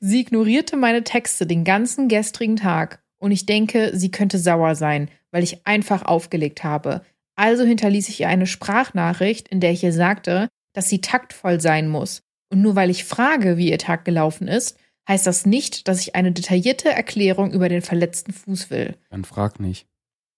[0.00, 5.10] Sie ignorierte meine Texte den ganzen gestrigen Tag und ich denke, sie könnte sauer sein,
[5.30, 7.02] weil ich einfach aufgelegt habe.
[7.36, 11.88] Also hinterließ ich ihr eine Sprachnachricht, in der ich ihr sagte, dass sie taktvoll sein
[11.88, 12.22] muss.
[12.50, 14.76] Und nur weil ich frage, wie ihr Tag gelaufen ist,
[15.08, 18.96] heißt das nicht, dass ich eine detaillierte Erklärung über den verletzten Fuß will.
[19.10, 19.86] Dann frag nicht.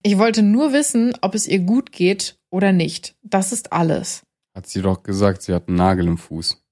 [0.03, 3.15] Ich wollte nur wissen, ob es ihr gut geht oder nicht.
[3.23, 4.23] Das ist alles.
[4.55, 6.63] Hat sie doch gesagt, sie hat einen Nagel im Fuß.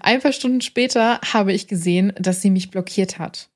[0.00, 3.50] Ein paar Stunden später habe ich gesehen, dass sie mich blockiert hat.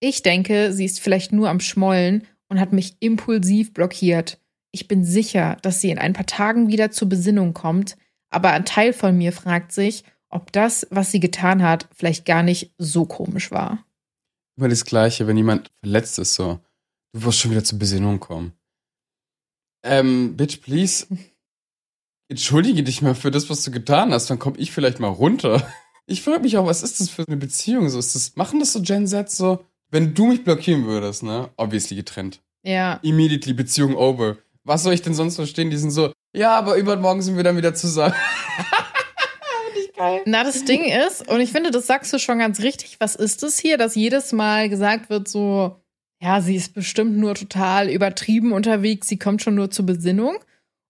[0.00, 4.38] Ich denke, sie ist vielleicht nur am Schmollen und hat mich impulsiv blockiert.
[4.72, 7.96] Ich bin sicher, dass sie in ein paar Tagen wieder zur Besinnung kommt,
[8.32, 12.42] aber ein Teil von mir fragt sich, ob das, was sie getan hat, vielleicht gar
[12.42, 13.84] nicht so komisch war.
[14.56, 16.60] Immer das Gleiche, wenn jemand verletzt ist, so,
[17.12, 18.52] du wirst schon wieder zur Besinnung kommen.
[19.84, 21.06] Ähm, bitch, please.
[22.28, 25.66] Entschuldige dich mal für das, was du getan hast, dann komm ich vielleicht mal runter.
[26.06, 27.88] Ich frage mich auch, was ist das für eine Beziehung?
[27.88, 29.64] So, ist das, machen das so Gen Z so?
[29.90, 31.50] Wenn du mich blockieren würdest, ne?
[31.56, 32.40] Obviously getrennt.
[32.62, 32.94] Ja.
[33.02, 34.38] Immediately Beziehung over.
[34.64, 35.70] Was soll ich denn sonst verstehen?
[35.70, 38.14] Die sind so, ja, aber übermorgen sind wir dann wieder zusammen.
[40.24, 43.42] Na, das Ding ist, und ich finde, das sagst du schon ganz richtig, was ist
[43.42, 45.76] es hier, dass jedes Mal gesagt wird, so,
[46.20, 50.38] ja, sie ist bestimmt nur total übertrieben unterwegs, sie kommt schon nur zur Besinnung.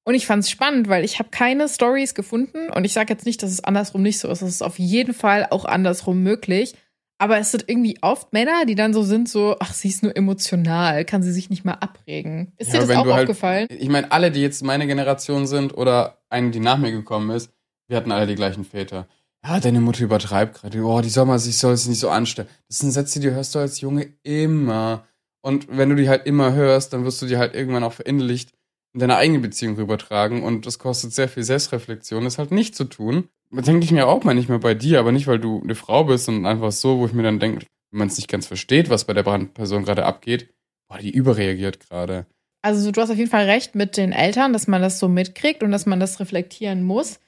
[0.04, 3.24] Und ich fand es spannend, weil ich habe keine Stories gefunden und ich sage jetzt
[3.24, 4.42] nicht, dass es andersrum nicht so ist.
[4.42, 6.74] Es ist auf jeden Fall auch andersrum möglich.
[7.22, 10.16] Aber es sind irgendwie oft Männer, die dann so sind, so, ach, sie ist nur
[10.16, 12.52] emotional, kann sie sich nicht mal abregen.
[12.56, 13.68] Ist ja, dir das auch halt aufgefallen?
[13.70, 17.30] Halt, ich meine, alle, die jetzt meine Generation sind oder eine, die nach mir gekommen
[17.30, 17.52] ist,
[17.86, 19.06] wir hatten alle die gleichen Väter.
[19.44, 20.82] Ja, deine Mutter übertreibt gerade.
[20.82, 22.48] Oh, die soll mal sich soll nicht so anstellen.
[22.66, 25.06] Das sind Sätze, die hörst du als Junge immer.
[25.42, 28.50] Und wenn du die halt immer hörst, dann wirst du die halt irgendwann auch verinnerlicht
[28.94, 30.42] in deine eigene Beziehung übertragen.
[30.42, 34.24] Und das kostet sehr viel Selbstreflexion, das halt nicht zu tun denke ich mir auch
[34.24, 36.98] mal nicht mehr bei dir, aber nicht, weil du eine Frau bist, sondern einfach so,
[36.98, 39.84] wo ich mir dann denke, wenn man es nicht ganz versteht, was bei der Brandperson
[39.84, 40.48] gerade abgeht,
[40.88, 42.26] boah, die überreagiert gerade.
[42.62, 45.62] Also du hast auf jeden Fall recht mit den Eltern, dass man das so mitkriegt
[45.62, 47.18] und dass man das reflektieren muss.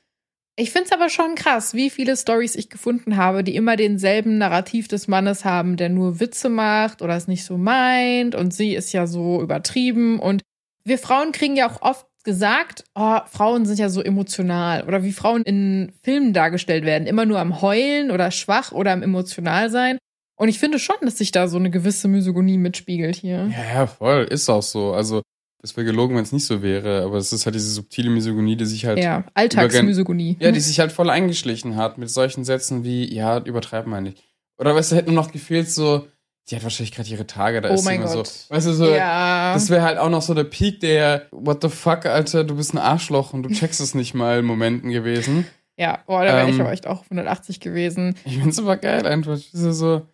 [0.56, 4.38] Ich finde es aber schon krass, wie viele Stories ich gefunden habe, die immer denselben
[4.38, 8.74] Narrativ des Mannes haben, der nur Witze macht oder es nicht so meint und sie
[8.74, 10.42] ist ja so übertrieben und
[10.84, 15.12] wir Frauen kriegen ja auch oft gesagt, oh, Frauen sind ja so emotional oder wie
[15.12, 19.98] Frauen in Filmen dargestellt werden, immer nur am Heulen oder schwach oder am emotional sein.
[20.36, 23.48] Und ich finde schon, dass sich da so eine gewisse Misogonie mitspiegelt hier.
[23.52, 24.92] Ja, ja, voll, ist auch so.
[24.92, 25.22] Also
[25.64, 27.04] Das wäre gelogen, wenn es nicht so wäre.
[27.04, 28.98] Aber es ist halt diese subtile Misogynie, die sich halt.
[28.98, 30.36] Ja, Alltagsmisogynie.
[30.38, 34.22] Ja, die sich halt voll eingeschlichen hat mit solchen Sätzen wie, ja, übertreib mal nicht.
[34.58, 36.06] Oder weißt du, hätte nur noch gefehlt so,
[36.50, 38.26] die hat wahrscheinlich gerade ihre Tage, da Oh ist sie mein immer Gott.
[38.26, 38.54] so.
[38.54, 39.54] Weißt du, so, Ja.
[39.54, 42.74] das wäre halt auch noch so der Peak der, what the fuck, Alter, du bist
[42.74, 45.46] ein Arschloch und du checkst es nicht mal Momenten gewesen.
[45.76, 48.14] Ja, boah, da wäre ich Ähm, aber echt auch 180 gewesen.
[48.24, 49.38] Ich find's aber geil einfach.
[49.52, 50.06] So,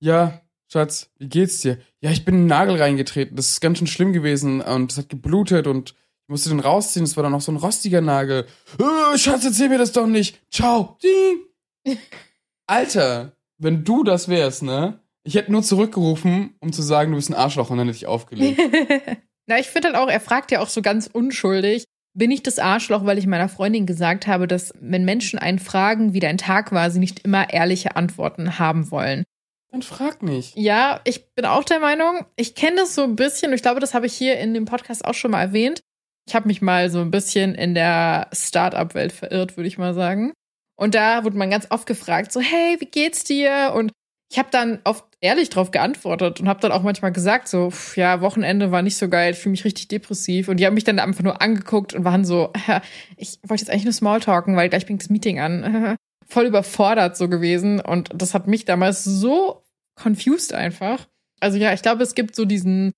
[0.00, 0.40] ja,
[0.72, 1.78] Schatz, wie geht's dir?
[2.00, 3.36] Ja, ich bin in den Nagel reingetreten.
[3.36, 7.04] Das ist ganz schön schlimm gewesen und es hat geblutet und ich musste den rausziehen.
[7.04, 8.46] Es war dann noch so ein rostiger Nagel.
[8.78, 10.40] Äh, Schatz, erzähl mir das doch nicht.
[10.50, 10.96] Ciao.
[11.02, 11.98] Ding.
[12.66, 15.00] Alter, wenn du das wärst, ne?
[15.24, 18.06] Ich hätte nur zurückgerufen, um zu sagen, du bist ein Arschloch und dann hätte ich
[18.06, 18.60] aufgelegt.
[19.46, 22.58] Na, ich finde halt auch, er fragt ja auch so ganz unschuldig, bin ich das
[22.58, 26.72] Arschloch, weil ich meiner Freundin gesagt habe, dass wenn Menschen einen fragen, wie dein Tag
[26.72, 29.24] war, sie nicht immer ehrliche Antworten haben wollen.
[29.72, 30.56] Dann frag nicht.
[30.56, 33.80] Ja, ich bin auch der Meinung, ich kenne das so ein bisschen, und ich glaube,
[33.80, 35.80] das habe ich hier in dem Podcast auch schon mal erwähnt.
[36.28, 40.32] Ich habe mich mal so ein bisschen in der Startup-Welt verirrt, würde ich mal sagen.
[40.76, 43.72] Und da wurde man ganz oft gefragt, so, hey, wie geht's dir?
[43.74, 43.92] Und
[44.30, 47.96] ich habe dann oft ehrlich drauf geantwortet und habe dann auch manchmal gesagt, so, pff,
[47.96, 50.48] ja, Wochenende war nicht so geil, ich fühle mich richtig depressiv.
[50.48, 52.52] Und die haben mich dann einfach nur angeguckt und waren so,
[53.16, 55.96] ich wollte jetzt eigentlich nur Smalltalken, weil gleich fängt das Meeting an.
[56.26, 57.80] Voll überfordert so gewesen.
[57.80, 59.62] Und das hat mich damals so
[59.94, 61.06] confused einfach.
[61.40, 62.92] Also ja, ich glaube, es gibt so diesen,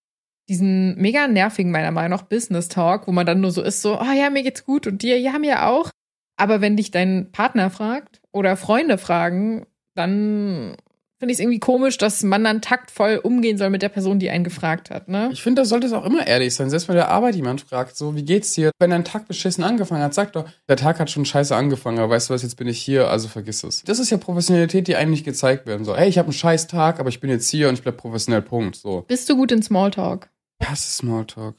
[0.49, 3.97] diesen mega nervigen, meiner Meinung nach, Business Talk, wo man dann nur so ist, so,
[3.97, 5.91] ah ja, mir geht's gut und dir, ja, mir auch.
[6.39, 10.77] Aber wenn dich dein Partner fragt oder Freunde fragen, dann
[11.19, 14.31] finde ich es irgendwie komisch, dass man dann taktvoll umgehen soll mit der Person, die
[14.31, 15.31] einen gefragt hat, ne?
[15.33, 16.69] Ich finde, da sollte es auch immer ehrlich sein.
[16.69, 18.71] Selbst wenn der Arbeit jemand fragt, so, wie geht's dir?
[18.79, 22.11] Wenn dein Tag beschissen angefangen hat, sag doch, der Tag hat schon scheiße angefangen, aber
[22.11, 23.83] weißt du was, jetzt bin ich hier, also vergiss es.
[23.85, 25.97] Das ist ja Professionalität, die eigentlich gezeigt werden soll.
[25.97, 28.43] Hey, ich habe einen scheiß Tag, aber ich bin jetzt hier und ich bleib professionell,
[28.43, 28.77] Punkt.
[28.77, 29.05] So.
[29.09, 30.29] Bist du gut in Smalltalk?
[30.61, 31.57] Ich hasse Smalltalk.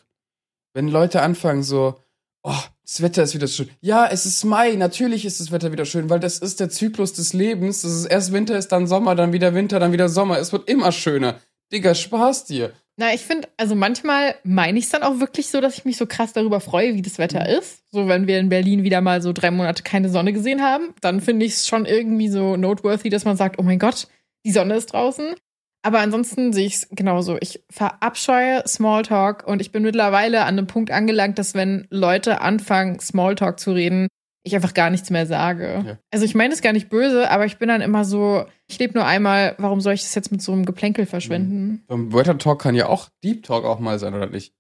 [0.74, 1.96] Wenn Leute anfangen so,
[2.44, 2.54] oh,
[2.88, 3.70] das Wetter ist wieder schön.
[3.82, 7.12] Ja, es ist Mai, natürlich ist das Wetter wieder schön, weil das ist der Zyklus
[7.12, 7.82] des Lebens.
[7.82, 10.40] Das ist erst Winter, ist dann Sommer, dann wieder Winter, dann wieder Sommer.
[10.40, 11.40] Es wird immer schöner.
[11.74, 12.72] Digga, Spaß dir.
[12.96, 15.98] Na, ich finde, also manchmal meine ich es dann auch wirklich so, dass ich mich
[15.98, 17.84] so krass darüber freue, wie das Wetter ist.
[17.92, 21.20] So, wenn wir in Berlin wieder mal so drei Monate keine Sonne gesehen haben, dann
[21.20, 24.08] finde ich es schon irgendwie so noteworthy, dass man sagt, oh mein Gott,
[24.46, 25.36] die Sonne ist draußen.
[25.84, 27.38] Aber ansonsten sehe ich es genauso.
[27.40, 33.00] Ich verabscheue Smalltalk und ich bin mittlerweile an einem Punkt angelangt, dass wenn Leute anfangen,
[33.00, 34.08] Smalltalk zu reden,
[34.44, 35.84] ich einfach gar nichts mehr sage.
[35.86, 35.98] Ja.
[36.12, 38.94] Also ich meine es gar nicht böse, aber ich bin dann immer so, ich lebe
[38.94, 41.84] nur einmal, warum soll ich das jetzt mit so einem Geplänkel verschwenden?
[41.88, 44.54] Beim Wetter Talk kann ja auch Deep Talk auch mal sein, oder nicht?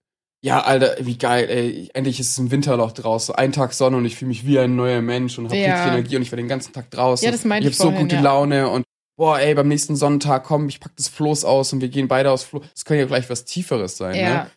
[0.43, 1.89] Ja, Alter, wie geil, ey.
[1.93, 3.33] Endlich ist es ein Winterloch draußen.
[3.33, 5.73] Ein Tag Sonne und ich fühle mich wie ein neuer Mensch und habe Ja.
[5.73, 7.25] richtig Energie und ich war den ganzen Tag draußen.
[7.25, 8.21] Ja, das meinte ich ich habe so gute ja.
[8.21, 8.83] Laune und
[9.17, 12.31] boah, ey, beim nächsten Sonntag komm, ich pack das Floß aus und wir gehen beide
[12.31, 12.63] aufs Floß.
[12.73, 14.29] Das kann ja gleich was Tieferes sein, Ja.
[14.29, 14.51] ne?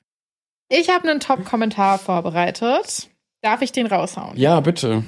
[0.69, 3.09] Ich habe einen Top-Kommentar vorbereitet.
[3.43, 4.37] Darf ich den raushauen?
[4.37, 5.03] Ja, bitte.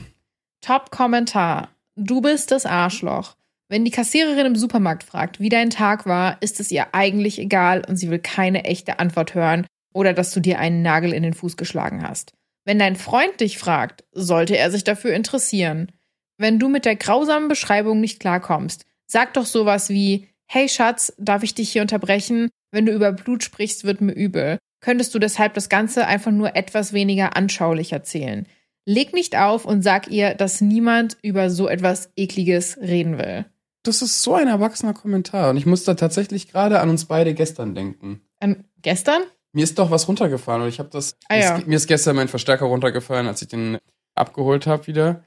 [0.60, 1.68] Top-Kommentar.
[1.96, 3.36] Du bist das Arschloch.
[3.68, 7.84] Wenn die Kassiererin im Supermarkt fragt, wie dein Tag war, ist es ihr eigentlich egal
[7.86, 11.34] und sie will keine echte Antwort hören oder dass du dir einen Nagel in den
[11.34, 12.32] Fuß geschlagen hast.
[12.64, 15.90] Wenn dein Freund dich fragt, sollte er sich dafür interessieren.
[16.38, 21.42] Wenn du mit der grausamen Beschreibung nicht klarkommst, sag doch sowas wie, hey Schatz, darf
[21.42, 22.48] ich dich hier unterbrechen?
[22.70, 24.58] Wenn du über Blut sprichst, wird mir übel.
[24.80, 28.46] Könntest du deshalb das Ganze einfach nur etwas weniger anschaulich erzählen?
[28.84, 33.44] Leg nicht auf und sag ihr, dass niemand über so etwas Ekliges reden will.
[33.84, 37.34] Das ist so ein erwachsener Kommentar und ich muss da tatsächlich gerade an uns beide
[37.34, 38.22] gestern denken.
[38.40, 39.22] An gestern?
[39.52, 41.16] Mir ist doch was runtergefallen und ich habe das.
[41.28, 41.56] Ah, mir, ja.
[41.56, 43.78] ist, mir ist gestern mein Verstärker runtergefallen, als ich den
[44.14, 45.24] abgeholt habe wieder.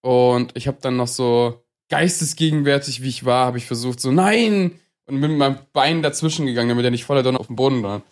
[0.00, 1.63] Und ich habe dann noch so
[1.94, 4.72] geistesgegenwärtig, wie ich war, habe ich versucht, so nein!
[5.06, 8.02] Und mit meinem Bein dazwischen gegangen, damit er nicht voller Donner auf dem Boden war.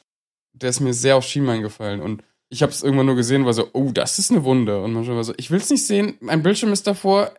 [0.53, 2.01] Der ist mir sehr auf Schienbein gefallen.
[2.01, 4.83] Und ich habe es irgendwann nur gesehen, war so, oh, das ist eine Wunde.
[4.83, 7.33] Und manchmal war so, ich will es nicht sehen, mein Bildschirm ist davor.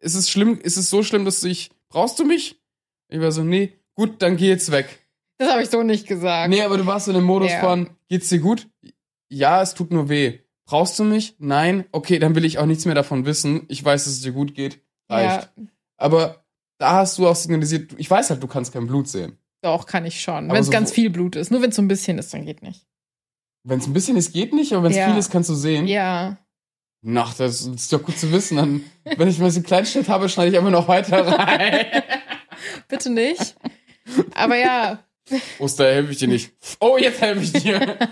[0.00, 1.70] Ist es schlimm, ist es so schlimm, dass ich.
[1.88, 2.60] Brauchst du mich?
[3.08, 5.00] Ich war so, nee, gut, dann geh jetzt weg.
[5.38, 6.48] Das habe ich so nicht gesagt.
[6.48, 7.60] Nee, aber du warst in dem Modus Ja.
[7.60, 8.68] von, geht's dir gut?
[9.28, 10.38] Ja, es tut nur weh.
[10.64, 11.34] Brauchst du mich?
[11.38, 11.84] Nein?
[11.90, 13.64] Okay, dann will ich auch nichts mehr davon wissen.
[13.68, 14.80] Ich weiß, dass es dir gut geht.
[15.08, 15.50] Reicht.
[15.56, 15.64] Ja,
[16.00, 16.44] Aber
[16.78, 19.36] da hast du auch signalisiert, ich weiß halt, du kannst kein Blut sehen.
[19.62, 20.48] doch, kann ich schon.
[20.48, 21.50] Wenn es so ganz viel Blut ist.
[21.50, 22.86] Nur wenn es so ein bisschen ist, dann geht nicht.
[23.62, 25.08] Wenn es ein bisschen ist, geht nicht, aber wenn es Ja.
[25.10, 25.86] viel ist, kannst du sehen.
[25.86, 26.38] Ja.
[27.14, 28.56] Ach, das ist doch gut zu wissen.
[28.56, 31.86] Dann, wenn ich mal so einen Kleinschnitt habe, schneide ich einfach noch weiter rein.
[32.88, 33.56] Bitte nicht.
[34.34, 35.04] Aber ja,
[35.58, 36.52] Oster, helfe ich dir nicht.
[36.80, 37.98] Oh, jetzt helfe ich dir.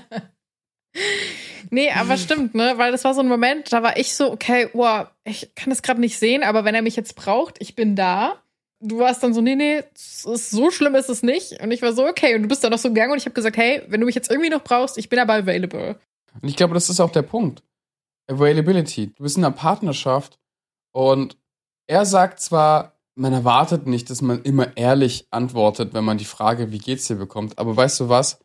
[1.71, 2.75] Nee, aber stimmt, ne?
[2.77, 5.83] Weil das war so ein Moment, da war ich so, okay, wow, ich kann das
[5.83, 8.37] gerade nicht sehen, aber wenn er mich jetzt braucht, ich bin da.
[8.81, 11.61] Du warst dann so, nee, nee, so schlimm ist es nicht.
[11.61, 12.37] Und ich war so, okay.
[12.37, 14.15] Und du bist dann noch so gegangen und ich habe gesagt, hey, wenn du mich
[14.15, 15.97] jetzt irgendwie noch brauchst, ich bin aber available.
[16.41, 17.63] Und ich glaube, das ist auch der Punkt.
[18.29, 19.09] Availability.
[19.17, 20.39] Du bist in einer Partnerschaft
[20.93, 21.37] und
[21.89, 26.71] er sagt zwar, man erwartet nicht, dass man immer ehrlich antwortet, wenn man die Frage,
[26.71, 27.59] wie geht's dir bekommt.
[27.59, 28.39] Aber weißt du was?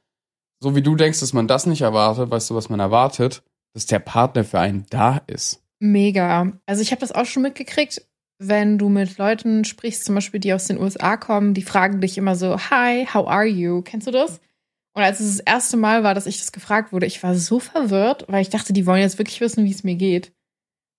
[0.63, 3.43] So wie du denkst, dass man das nicht erwartet, weißt du, was man erwartet?
[3.73, 5.61] Dass der Partner für einen da ist.
[5.79, 6.53] Mega.
[6.65, 8.07] Also ich habe das auch schon mitgekriegt,
[8.39, 12.17] wenn du mit Leuten sprichst, zum Beispiel die aus den USA kommen, die fragen dich
[12.17, 13.81] immer so, Hi, how are you?
[13.81, 14.39] Kennst du das?
[14.93, 17.59] Und als es das erste Mal war, dass ich das gefragt wurde, ich war so
[17.59, 20.31] verwirrt, weil ich dachte, die wollen jetzt wirklich wissen, wie es mir geht.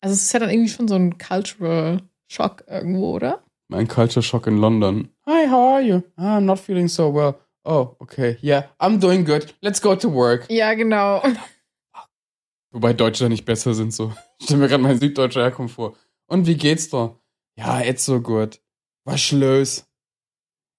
[0.03, 3.43] Also es ist ja dann irgendwie schon so ein Cultural Shock irgendwo, oder?
[3.69, 5.09] Mein Culture Shock in London.
[5.25, 6.03] Hi, how are you?
[6.17, 7.37] Ah, I'm not feeling so well.
[7.65, 8.37] Oh, okay.
[8.43, 9.55] Yeah, I'm doing good.
[9.63, 10.47] Let's go to work.
[10.51, 11.23] Ja, genau.
[12.71, 14.13] Wobei Deutsche nicht besser sind so.
[14.39, 15.95] Ich stelle mir gerade meine süddeutsche Herkunft vor.
[16.27, 17.15] Und wie geht's da?
[17.57, 18.61] Ja, jetzt so gut.
[19.05, 19.87] Was los?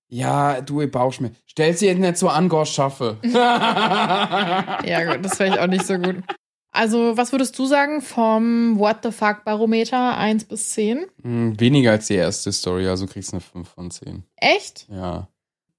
[0.08, 1.32] Ja, du, ich brauchst mir.
[1.46, 3.18] Stell sie jetzt nicht so an, Gott schaffe.
[3.24, 6.18] ja, gut, das wäre ich auch nicht so gut.
[6.72, 11.06] Also, was würdest du sagen vom What the Fuck Barometer 1 bis 10?
[11.24, 14.24] Hm, weniger als die erste Story, also kriegst du eine 5 von 10.
[14.36, 14.88] Echt?
[14.90, 15.30] Ja.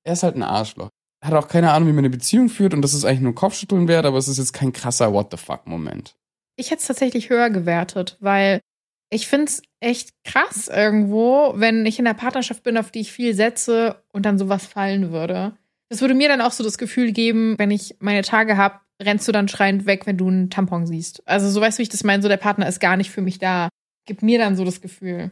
[0.04, 0.88] Er ist halt ein Arschloch.
[1.22, 3.88] Hat auch keine Ahnung, wie man eine Beziehung führt und das ist eigentlich nur Kopfschütteln
[3.88, 6.14] wert, aber es ist jetzt kein krasser What the fuck Moment.
[6.56, 8.60] Ich hätte es tatsächlich höher gewertet, weil
[9.10, 13.12] ich finde es echt krass irgendwo, wenn ich in einer Partnerschaft bin, auf die ich
[13.12, 15.56] viel setze und dann sowas fallen würde.
[15.88, 19.28] Das würde mir dann auch so das Gefühl geben, wenn ich meine Tage habe, rennst
[19.28, 21.26] du dann schreiend weg, wenn du einen Tampon siehst.
[21.26, 23.22] Also so weißt du, wie ich das meine, so der Partner ist gar nicht für
[23.22, 23.68] mich da.
[24.06, 25.30] Gibt mir dann so das Gefühl.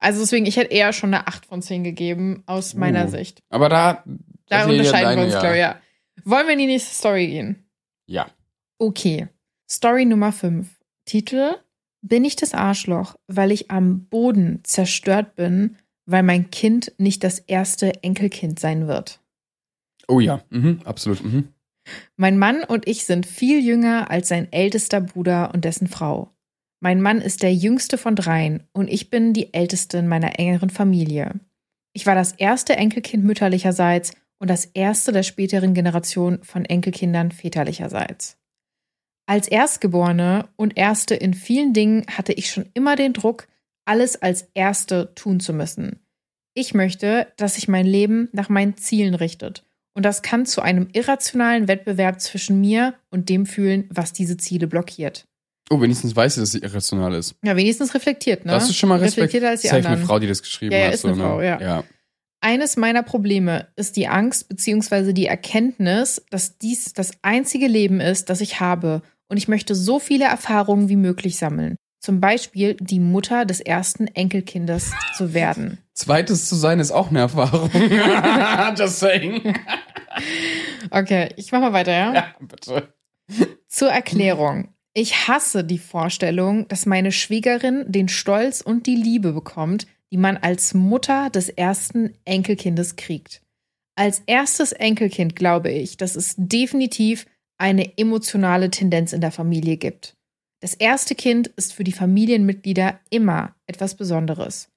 [0.00, 3.40] Also deswegen, ich hätte eher schon eine 8 von 10 gegeben, aus uh, meiner Sicht.
[3.50, 4.04] Aber da,
[4.48, 5.40] da unterscheiden wir uns, ja.
[5.40, 5.80] glaube ich, ja.
[6.24, 7.68] Wollen wir in die nächste Story gehen?
[8.06, 8.28] Ja.
[8.78, 9.28] Okay.
[9.70, 10.68] Story Nummer 5.
[11.04, 11.56] Titel
[12.00, 15.76] Bin ich das Arschloch, weil ich am Boden zerstört bin,
[16.06, 19.20] weil mein Kind nicht das erste Enkelkind sein wird?
[20.08, 21.22] Oh ja, mhm, absolut.
[21.22, 21.48] Mhm.
[22.16, 26.30] Mein Mann und ich sind viel jünger als sein ältester Bruder und dessen Frau.
[26.80, 30.70] Mein Mann ist der jüngste von dreien und ich bin die älteste in meiner engeren
[30.70, 31.40] Familie.
[31.92, 38.36] Ich war das erste Enkelkind mütterlicherseits und das erste der späteren Generation von Enkelkindern väterlicherseits.
[39.26, 43.48] Als Erstgeborene und Erste in vielen Dingen hatte ich schon immer den Druck,
[43.84, 46.00] alles als Erste tun zu müssen.
[46.54, 49.64] Ich möchte, dass sich mein Leben nach meinen Zielen richtet
[49.98, 54.68] und das kann zu einem irrationalen Wettbewerb zwischen mir und dem fühlen, was diese Ziele
[54.68, 55.26] blockiert.
[55.70, 57.34] Oh, wenigstens weiß sie, dass sie irrational ist.
[57.42, 58.52] Ja, wenigstens reflektiert, ne?
[58.52, 59.96] Das ist schon mal reflektierter als die Safe anderen.
[59.96, 60.94] eine Frau, die das geschrieben ja, ja, hat.
[60.94, 61.46] ist eine so, Frau, ne?
[61.46, 61.60] ja.
[61.60, 61.84] ja.
[62.48, 65.12] Eines meiner Probleme ist die Angst bzw.
[65.12, 69.98] die Erkenntnis, dass dies das einzige Leben ist, das ich habe und ich möchte so
[69.98, 71.76] viele Erfahrungen wie möglich sammeln.
[72.00, 75.76] Zum Beispiel die Mutter des ersten Enkelkindes zu werden.
[75.92, 77.70] Zweites zu sein ist auch eine Erfahrung.
[78.78, 79.52] Just saying.
[80.90, 82.14] Okay, ich mach mal weiter, ja?
[82.14, 82.94] Ja, bitte.
[83.68, 84.72] Zur Erklärung.
[84.94, 90.36] Ich hasse die Vorstellung, dass meine Schwiegerin den Stolz und die Liebe bekommt, die man
[90.36, 93.42] als Mutter des ersten Enkelkindes kriegt.
[93.96, 97.26] Als erstes Enkelkind glaube ich, dass es definitiv
[97.58, 100.16] eine emotionale Tendenz in der Familie gibt.
[100.60, 104.70] Das erste Kind ist für die Familienmitglieder immer etwas Besonderes.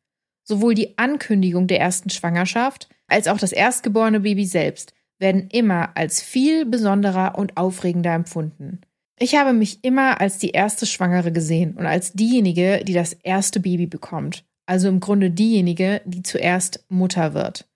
[0.43, 6.21] Sowohl die Ankündigung der ersten Schwangerschaft als auch das erstgeborene Baby selbst werden immer als
[6.21, 8.81] viel besonderer und aufregender empfunden.
[9.19, 13.59] Ich habe mich immer als die erste Schwangere gesehen und als diejenige, die das erste
[13.59, 17.67] Baby bekommt, also im Grunde diejenige, die zuerst Mutter wird.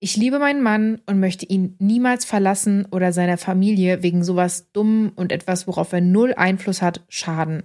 [0.00, 5.12] Ich liebe meinen Mann und möchte ihn niemals verlassen oder seiner Familie wegen sowas dumm
[5.16, 7.64] und etwas, worauf er null Einfluss hat, schaden.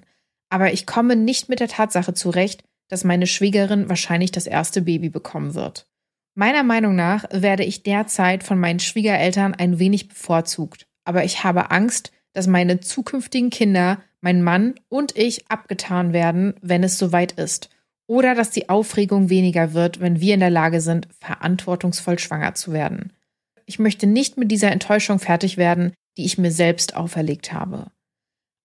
[0.49, 5.09] Aber ich komme nicht mit der Tatsache zurecht, dass meine Schwiegerin wahrscheinlich das erste Baby
[5.09, 5.87] bekommen wird.
[6.35, 11.69] Meiner Meinung nach werde ich derzeit von meinen Schwiegereltern ein wenig bevorzugt, aber ich habe
[11.69, 17.69] Angst, dass meine zukünftigen Kinder, mein Mann und ich abgetan werden, wenn es soweit ist,
[18.13, 22.71] oder dass die Aufregung weniger wird, wenn wir in der Lage sind, verantwortungsvoll schwanger zu
[22.71, 23.11] werden.
[23.65, 27.87] Ich möchte nicht mit dieser Enttäuschung fertig werden, die ich mir selbst auferlegt habe.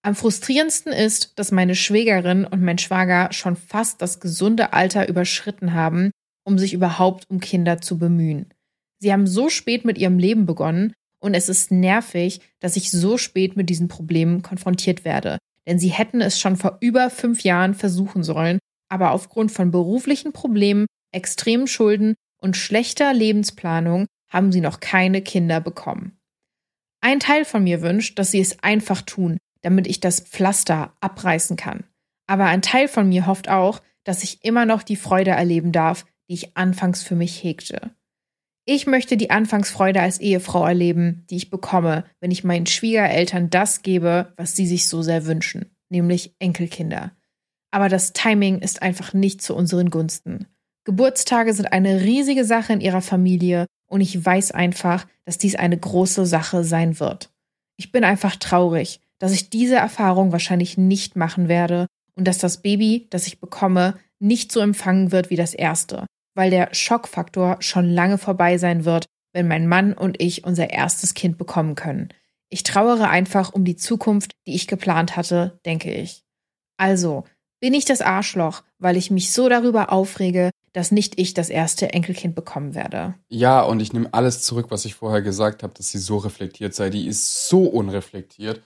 [0.02, 5.72] Am frustrierendsten ist, dass meine Schwägerin und mein Schwager schon fast das gesunde Alter überschritten
[5.72, 6.10] haben,
[6.44, 8.52] um sich überhaupt um Kinder zu bemühen.
[8.98, 13.16] Sie haben so spät mit ihrem Leben begonnen und es ist nervig, dass ich so
[13.16, 15.38] spät mit diesen Problemen konfrontiert werde.
[15.66, 18.58] Denn sie hätten es schon vor über fünf Jahren versuchen sollen,
[18.88, 25.60] aber aufgrund von beruflichen Problemen, extremen Schulden und schlechter Lebensplanung haben sie noch keine Kinder
[25.60, 26.18] bekommen.
[27.00, 31.56] Ein Teil von mir wünscht, dass sie es einfach tun, damit ich das Pflaster abreißen
[31.56, 31.84] kann.
[32.26, 36.04] Aber ein Teil von mir hofft auch, dass ich immer noch die Freude erleben darf,
[36.28, 37.90] die ich anfangs für mich hegte.
[38.64, 43.80] Ich möchte die Anfangsfreude als Ehefrau erleben, die ich bekomme, wenn ich meinen Schwiegereltern das
[43.80, 47.12] gebe, was sie sich so sehr wünschen, nämlich Enkelkinder.
[47.70, 50.46] Aber das Timing ist einfach nicht zu unseren Gunsten.
[50.84, 55.76] Geburtstage sind eine riesige Sache in ihrer Familie und ich weiß einfach, dass dies eine
[55.76, 57.30] große Sache sein wird.
[57.76, 62.62] Ich bin einfach traurig, dass ich diese Erfahrung wahrscheinlich nicht machen werde und dass das
[62.62, 67.88] Baby, das ich bekomme, nicht so empfangen wird wie das erste, weil der Schockfaktor schon
[67.88, 72.08] lange vorbei sein wird, wenn mein Mann und ich unser erstes Kind bekommen können.
[72.48, 76.22] Ich trauere einfach um die Zukunft, die ich geplant hatte, denke ich.
[76.78, 77.24] Also,
[77.60, 81.92] bin ich das Arschloch, weil ich mich so darüber aufrege, dass nicht ich das erste
[81.92, 83.14] Enkelkind bekommen werde.
[83.28, 86.74] Ja, und ich nehme alles zurück, was ich vorher gesagt habe, dass sie so reflektiert
[86.74, 86.90] sei.
[86.90, 88.62] Die ist so unreflektiert.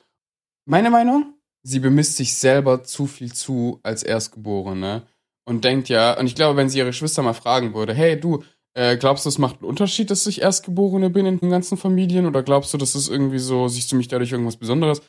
[0.66, 1.34] Meine Meinung?
[1.62, 5.02] Sie bemisst sich selber zu viel zu als Erstgeborene
[5.44, 8.42] und denkt ja, und ich glaube, wenn sie ihre Schwester mal fragen würde, hey du,
[8.74, 12.26] äh, glaubst du, es macht einen Unterschied, dass ich Erstgeborene bin in den ganzen Familien?
[12.26, 15.00] Oder glaubst du, das ist irgendwie so, siehst du mich dadurch irgendwas Besonderes?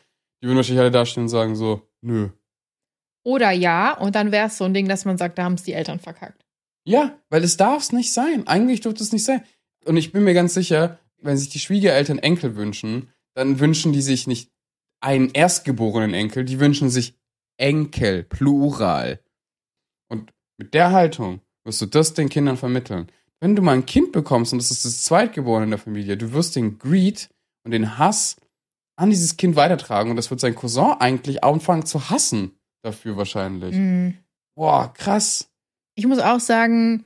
[0.41, 2.29] Die würden wahrscheinlich alle dastehen und sagen so, nö.
[3.23, 5.63] Oder ja, und dann wäre es so ein Ding, dass man sagt, da haben es
[5.63, 6.45] die Eltern verkackt.
[6.85, 8.45] Ja, weil es darf es nicht sein.
[8.47, 9.43] Eigentlich dürfte es nicht sein.
[9.85, 14.01] Und ich bin mir ganz sicher, wenn sich die Schwiegereltern Enkel wünschen, dann wünschen die
[14.01, 14.51] sich nicht
[15.01, 17.15] einen erstgeborenen Enkel, die wünschen sich
[17.57, 19.19] Enkel, Plural.
[20.09, 23.07] Und mit der Haltung wirst du das den Kindern vermitteln.
[23.39, 26.31] Wenn du mal ein Kind bekommst und das ist das Zweitgeborene in der Familie, du
[26.33, 27.29] wirst den Greed
[27.65, 28.37] und den Hass
[28.95, 33.75] an dieses Kind weitertragen und das wird sein Cousin eigentlich anfangen zu hassen dafür wahrscheinlich.
[33.75, 34.17] Mhm.
[34.55, 35.49] Boah, krass.
[35.95, 37.05] Ich muss auch sagen,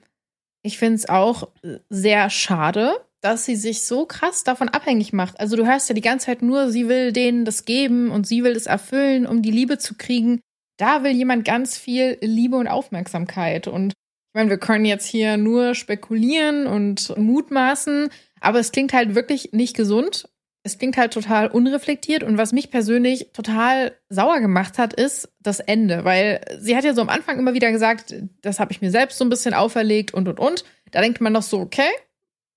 [0.64, 1.50] ich finde es auch
[1.90, 5.40] sehr schade, dass sie sich so krass davon abhängig macht.
[5.40, 8.44] Also du hörst ja die ganze Zeit nur, sie will denen das geben und sie
[8.44, 10.42] will das erfüllen, um die Liebe zu kriegen.
[10.78, 13.68] Da will jemand ganz viel Liebe und Aufmerksamkeit.
[13.68, 18.10] Und ich meine, wir können jetzt hier nur spekulieren und mutmaßen,
[18.40, 20.30] aber es klingt halt wirklich nicht gesund.
[20.68, 25.62] Es klingt halt total unreflektiert und was mich persönlich total sauer gemacht hat, ist das
[25.62, 28.92] Ende, weil sie hat ja so am Anfang immer wieder gesagt, das habe ich mir
[28.92, 30.66] selbst so ein bisschen auferlegt und und und.
[30.92, 31.90] Da denkt man noch so, okay,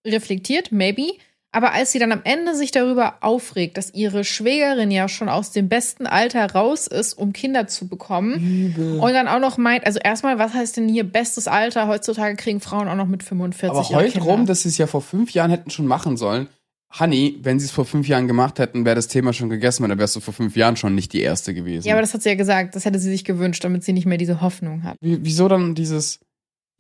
[0.05, 1.13] reflektiert, maybe.
[1.53, 5.53] Aber als sie dann am Ende sich darüber aufregt, dass ihre Schwägerin ja schon aus
[5.53, 8.35] dem besten Alter raus ist, um Kinder zu bekommen.
[8.75, 8.99] Übel.
[8.99, 11.87] Und dann auch noch meint, also erstmal, was heißt denn hier bestes Alter?
[11.87, 14.27] Heutzutage kriegen Frauen auch noch mit 45 Aber heute Kinder.
[14.27, 16.49] rum, dass sie es ja vor fünf Jahren hätten schon machen sollen.
[16.99, 19.91] Honey, wenn sie es vor fünf Jahren gemacht hätten, wäre das Thema schon gegessen, weil
[19.91, 21.87] dann wärst du vor fünf Jahren schon nicht die Erste gewesen.
[21.87, 24.07] Ja, aber das hat sie ja gesagt, das hätte sie sich gewünscht, damit sie nicht
[24.07, 24.97] mehr diese Hoffnung hat.
[25.01, 26.19] Wie, wieso dann dieses,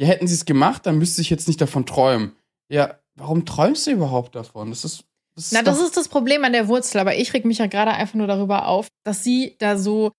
[0.00, 2.32] ja, hätten sie es gemacht, dann müsste ich jetzt nicht davon träumen.
[2.68, 4.70] Ja, warum träumst du überhaupt davon?
[4.70, 5.04] Das ist,
[5.36, 7.66] das ist Na, das ist das Problem an der Wurzel, aber ich reg mich ja
[7.66, 10.10] gerade einfach nur darüber auf, dass sie da so,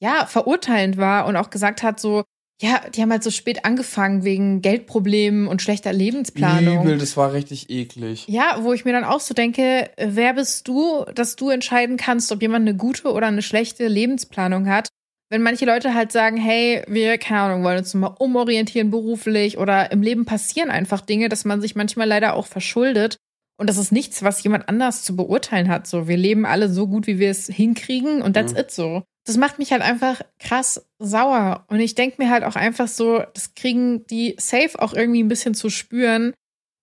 [0.00, 2.22] ja, verurteilend war und auch gesagt hat, so,
[2.60, 6.82] ja, die haben halt so spät angefangen wegen Geldproblemen und schlechter Lebensplanung.
[6.82, 8.26] übel, das war richtig eklig.
[8.28, 12.30] Ja, wo ich mir dann auch so denke, wer bist du, dass du entscheiden kannst,
[12.32, 14.88] ob jemand eine gute oder eine schlechte Lebensplanung hat?
[15.30, 19.92] Wenn manche Leute halt sagen, hey, wir, keine Ahnung, wollen uns mal umorientieren beruflich oder
[19.92, 23.16] im Leben passieren einfach Dinge, dass man sich manchmal leider auch verschuldet.
[23.56, 25.86] Und das ist nichts, was jemand anders zu beurteilen hat.
[25.86, 28.58] So, wir leben alle so gut, wie wir es hinkriegen und that's Mhm.
[28.58, 29.02] it so.
[29.26, 31.64] Das macht mich halt einfach krass sauer.
[31.68, 35.28] Und ich denke mir halt auch einfach so, das kriegen die safe auch irgendwie ein
[35.28, 36.32] bisschen zu spüren.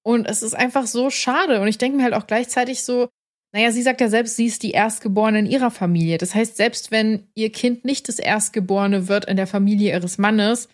[0.03, 1.59] Und es ist einfach so schade.
[1.61, 3.09] Und ich denke mir halt auch gleichzeitig so,
[3.53, 6.17] naja, sie sagt ja selbst, sie ist die Erstgeborene in ihrer Familie.
[6.17, 10.69] Das heißt, selbst wenn ihr Kind nicht das Erstgeborene wird in der Familie ihres Mannes,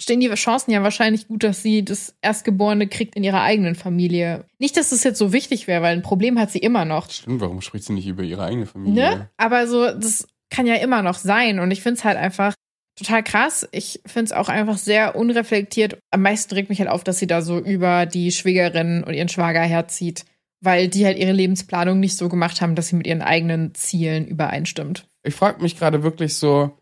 [0.00, 4.44] stehen die Chancen ja wahrscheinlich gut, dass sie das Erstgeborene kriegt in ihrer eigenen Familie.
[4.58, 7.10] Nicht, dass das jetzt so wichtig wäre, weil ein Problem hat sie immer noch.
[7.10, 8.94] Stimmt, warum spricht sie nicht über ihre eigene Familie?
[8.94, 9.30] Ne?
[9.36, 10.26] Aber so, das
[10.56, 11.58] kann ja immer noch sein.
[11.58, 12.54] Und ich finde es halt einfach
[12.98, 13.68] total krass.
[13.72, 15.98] Ich finde es auch einfach sehr unreflektiert.
[16.10, 19.28] Am meisten regt mich halt auf, dass sie da so über die Schwägerin und ihren
[19.28, 20.24] Schwager herzieht,
[20.60, 24.26] weil die halt ihre Lebensplanung nicht so gemacht haben, dass sie mit ihren eigenen Zielen
[24.26, 25.06] übereinstimmt.
[25.22, 26.78] Ich frage mich gerade wirklich so,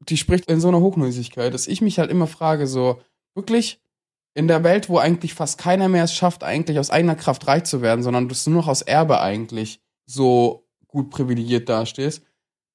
[0.00, 3.00] die spricht in so einer Hochnäsigkeit, dass ich mich halt immer frage, so,
[3.34, 3.80] wirklich
[4.34, 7.64] in der Welt, wo eigentlich fast keiner mehr es schafft, eigentlich aus eigener Kraft reich
[7.64, 10.65] zu werden, sondern du nur noch aus Erbe eigentlich so
[10.96, 12.22] gut privilegiert dastehst,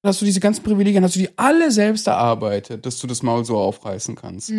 [0.04, 3.44] hast du diese ganzen Privilegien, hast du die alle selbst erarbeitet, dass du das Maul
[3.44, 4.50] so aufreißen kannst.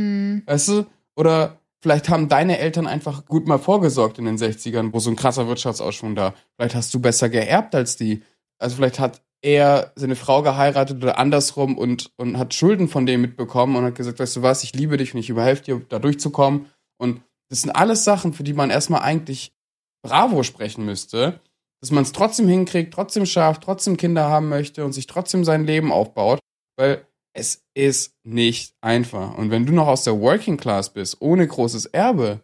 [0.46, 0.86] Weißt du?
[1.16, 5.16] Oder vielleicht haben deine Eltern einfach gut mal vorgesorgt in den 60ern, wo so ein
[5.16, 6.34] krasser Wirtschaftsausschwung da.
[6.56, 8.22] Vielleicht hast du besser geerbt als die.
[8.58, 13.22] Also vielleicht hat er seine Frau geheiratet oder andersrum und, und hat Schulden von dem
[13.22, 16.00] mitbekommen und hat gesagt, weißt du was, ich liebe dich und ich überhelfe dir, da
[16.00, 16.68] durchzukommen.
[16.98, 19.52] Und das sind alles Sachen, für die man erstmal eigentlich
[20.02, 21.40] Bravo sprechen müsste,
[21.84, 25.66] dass man es trotzdem hinkriegt, trotzdem schafft, trotzdem Kinder haben möchte und sich trotzdem sein
[25.66, 26.40] Leben aufbaut,
[26.78, 29.38] weil es ist nicht einfach.
[29.38, 32.42] Und wenn du noch aus der Working Class bist, ohne großes Erbe,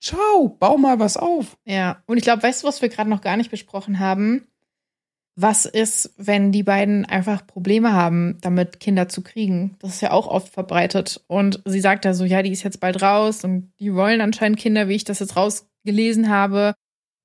[0.00, 1.56] Ciao, bau mal was auf.
[1.64, 4.46] Ja, und ich glaube, weißt du, was wir gerade noch gar nicht besprochen haben?
[5.36, 9.76] Was ist, wenn die beiden einfach Probleme haben, damit Kinder zu kriegen?
[9.80, 11.20] Das ist ja auch oft verbreitet.
[11.26, 14.58] Und sie sagt ja so, ja, die ist jetzt bald raus und die wollen anscheinend
[14.58, 16.74] Kinder, wie ich das jetzt rausgelesen habe.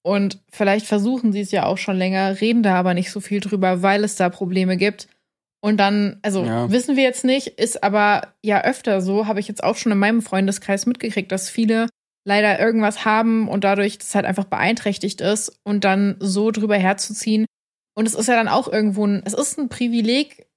[0.08, 3.42] Und vielleicht versuchen sie es ja auch schon länger, reden da aber nicht so viel
[3.42, 5.10] drüber, weil es da Probleme gibt.
[5.60, 6.72] Und dann, also Ja.
[6.72, 9.98] wissen wir jetzt nicht, ist aber ja öfter so, habe ich jetzt auch schon in
[9.98, 11.88] meinem Freundeskreis mitgekriegt, dass viele
[12.26, 17.46] leider irgendwas haben und dadurch das halt einfach beeinträchtigt ist und dann so drüber herzuziehen.
[17.94, 20.48] Und es ist ja dann auch irgendwo ein, es ist ein Privileg,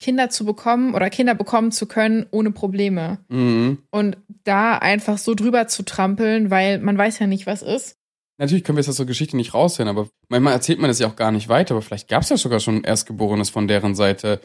[0.00, 3.18] Kinder zu bekommen oder Kinder bekommen zu können ohne Probleme.
[3.28, 3.78] Mhm.
[3.90, 7.96] Und da einfach so drüber zu trampeln, weil man weiß ja nicht, was ist.
[8.40, 11.06] Natürlich können wir jetzt aus der Geschichte nicht raushören, aber manchmal erzählt man das ja
[11.06, 13.94] auch gar nicht weiter, aber vielleicht gab es ja sogar schon ein Erstgeborenes von deren
[13.94, 14.40] Seite.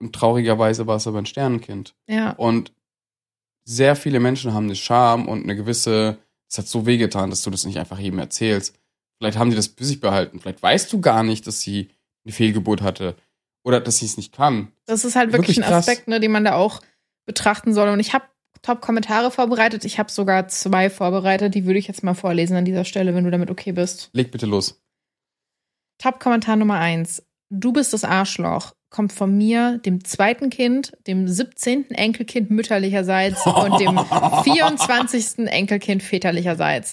[0.00, 1.94] Und traurigerweise war es aber ein Sternenkind.
[2.08, 2.30] Ja.
[2.30, 2.72] Und
[3.66, 6.16] sehr viele Menschen haben eine Scham und eine gewisse,
[6.50, 8.74] es hat so wehgetan, dass du das nicht einfach jedem erzählst.
[9.18, 10.40] Vielleicht haben die das für sich behalten.
[10.40, 11.90] Vielleicht weißt du gar nicht, dass sie
[12.24, 13.16] eine Fehlgeburt hatte.
[13.64, 14.72] Oder dass sie es nicht kann.
[14.86, 15.74] Das ist halt wirklich, Wirklich ein.
[15.74, 16.80] Aspekt, ne, den man da auch
[17.26, 17.90] betrachten soll.
[17.90, 18.24] Und ich habe
[18.62, 19.84] Top-Kommentare vorbereitet.
[19.84, 21.54] Ich habe sogar zwei vorbereitet.
[21.54, 24.10] Die würde ich jetzt mal vorlesen an dieser Stelle, wenn du damit okay bist.
[24.12, 24.80] Leg bitte los.
[25.98, 27.22] Top-Kommentar Nummer eins.
[27.50, 28.72] Du bist das Arschloch.
[28.90, 31.90] Kommt von mir, dem zweiten Kind, dem 17.
[31.90, 33.98] Enkelkind mütterlicherseits und dem
[34.44, 35.46] 24.
[35.48, 36.92] Enkelkind väterlicherseits.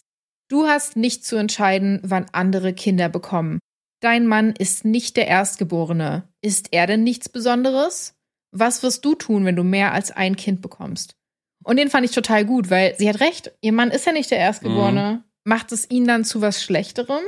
[0.50, 3.60] Du hast nicht zu entscheiden, wann andere Kinder bekommen.
[4.02, 6.28] Dein Mann ist nicht der Erstgeborene.
[6.42, 8.16] Ist er denn nichts Besonderes?
[8.52, 11.16] Was wirst du tun, wenn du mehr als ein Kind bekommst?
[11.64, 13.52] Und den fand ich total gut, weil sie hat recht.
[13.62, 15.24] Ihr Mann ist ja nicht der Erstgeborene.
[15.44, 17.24] Macht es ihn dann zu was Schlechterem?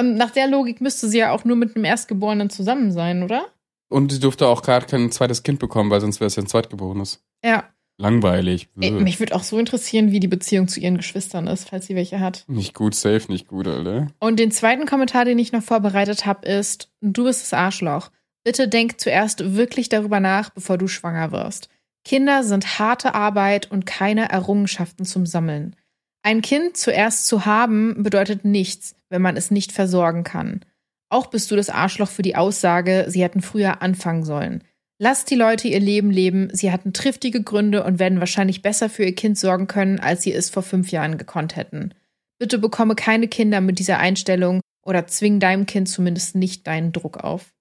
[0.00, 3.46] Nach der Logik müsste sie ja auch nur mit einem Erstgeborenen zusammen sein, oder?
[3.90, 6.46] Und sie durfte auch gerade kein zweites Kind bekommen, weil sonst wäre es ja ein
[6.46, 7.22] Zweitgeborenes.
[7.44, 7.68] Ja.
[7.96, 8.68] Langweilig.
[8.80, 11.94] Ey, mich würde auch so interessieren, wie die Beziehung zu ihren Geschwistern ist, falls sie
[11.94, 12.44] welche hat.
[12.48, 14.08] Nicht gut, safe, nicht gut, Alter.
[14.18, 18.10] Und den zweiten Kommentar, den ich noch vorbereitet habe, ist: Du bist das Arschloch.
[18.42, 21.68] Bitte denk zuerst wirklich darüber nach, bevor du schwanger wirst.
[22.04, 25.74] Kinder sind harte Arbeit und keine Errungenschaften zum Sammeln.
[26.22, 30.64] Ein Kind zuerst zu haben bedeutet nichts, wenn man es nicht versorgen kann.
[31.10, 34.64] Auch bist du das Arschloch für die Aussage, sie hätten früher anfangen sollen.
[34.98, 39.04] Lass die Leute ihr Leben leben, sie hatten triftige Gründe und werden wahrscheinlich besser für
[39.04, 41.92] ihr Kind sorgen können, als sie es vor fünf Jahren gekonnt hätten.
[42.38, 47.18] Bitte bekomme keine Kinder mit dieser Einstellung oder zwing deinem Kind zumindest nicht deinen Druck
[47.18, 47.54] auf.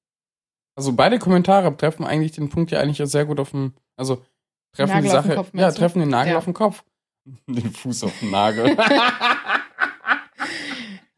[0.75, 4.23] Also beide Kommentare treffen eigentlich den Punkt ja eigentlich sehr gut auf den, also
[4.73, 5.75] treffen Nagel die Sache, Kopf, ja, du?
[5.77, 6.37] treffen den Nagel Ja.
[6.37, 6.83] auf den Kopf.
[7.47, 8.75] Den Fuß auf den Nagel.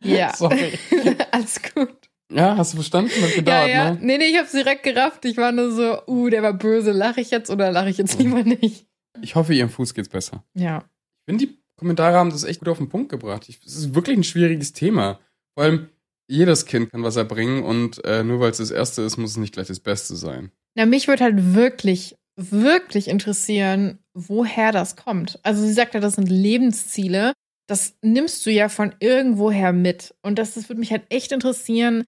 [0.02, 0.36] Ja.
[0.36, 0.78] Sorry.
[1.32, 2.10] Alles gut.
[2.32, 3.10] Ja, hast du verstanden?
[3.22, 3.92] Hat Ja, gedauert, ja.
[3.94, 4.00] ne?
[4.02, 5.26] Nee, nee, ich hab's direkt gerafft.
[5.26, 6.92] Ich war nur so, uh, der war böse.
[6.92, 8.88] Lache ich jetzt oder lache ich jetzt lieber nicht?
[9.22, 10.44] Ich hoffe, ihrem Fuß geht's besser.
[10.54, 10.80] Ja.
[11.28, 13.48] Ich finde, die Kommentare haben das echt gut auf den Punkt gebracht.
[13.50, 15.20] Es ist wirklich ein schwieriges Thema.
[15.56, 15.90] Vor allem,
[16.28, 19.38] jedes Kind kann was erbringen und äh, nur weil es das Erste ist, muss es
[19.38, 20.52] nicht gleich das Beste sein.
[20.76, 25.40] Na, mich würde halt wirklich, wirklich interessieren, woher das kommt.
[25.44, 27.34] Also sie sagt ja, das sind Lebensziele.
[27.68, 30.14] Das nimmst du ja von irgendwoher mit.
[30.22, 32.04] Und das, das würde mich halt echt interessieren.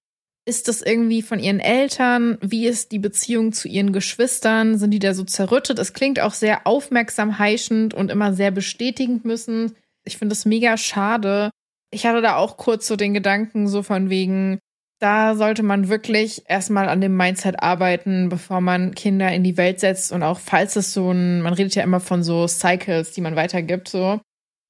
[0.46, 2.38] Ist das irgendwie von ihren Eltern?
[2.40, 4.78] Wie ist die Beziehung zu ihren Geschwistern?
[4.78, 5.78] Sind die da so zerrüttet?
[5.78, 9.74] Es klingt auch sehr aufmerksam heischend und immer sehr bestätigend müssen.
[10.04, 11.50] Ich finde das mega schade.
[11.90, 14.58] Ich hatte da auch kurz so den Gedanken, so von wegen,
[14.98, 19.80] da sollte man wirklich erstmal an dem Mindset arbeiten, bevor man Kinder in die Welt
[19.80, 23.20] setzt und auch falls es so ein, man redet ja immer von so Cycles, die
[23.20, 24.20] man weitergibt, so,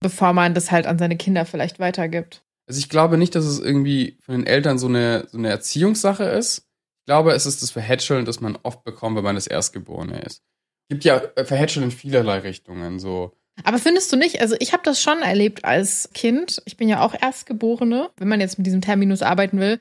[0.01, 2.43] bevor man das halt an seine Kinder vielleicht weitergibt.
[2.69, 6.25] Also ich glaube nicht, dass es irgendwie von den Eltern so eine, so eine Erziehungssache
[6.25, 6.59] ist.
[7.01, 10.43] Ich glaube, es ist das Verhätscheln, das man oft bekommt, wenn man das Erstgeborene ist.
[10.91, 12.99] Gibt ja äh, Verhätscheln in vielerlei Richtungen.
[12.99, 13.33] So,
[13.65, 16.63] Aber findest du nicht, also ich habe das schon erlebt als Kind.
[16.67, 19.81] Ich bin ja auch Erstgeborene, wenn man jetzt mit diesem Terminus arbeiten will.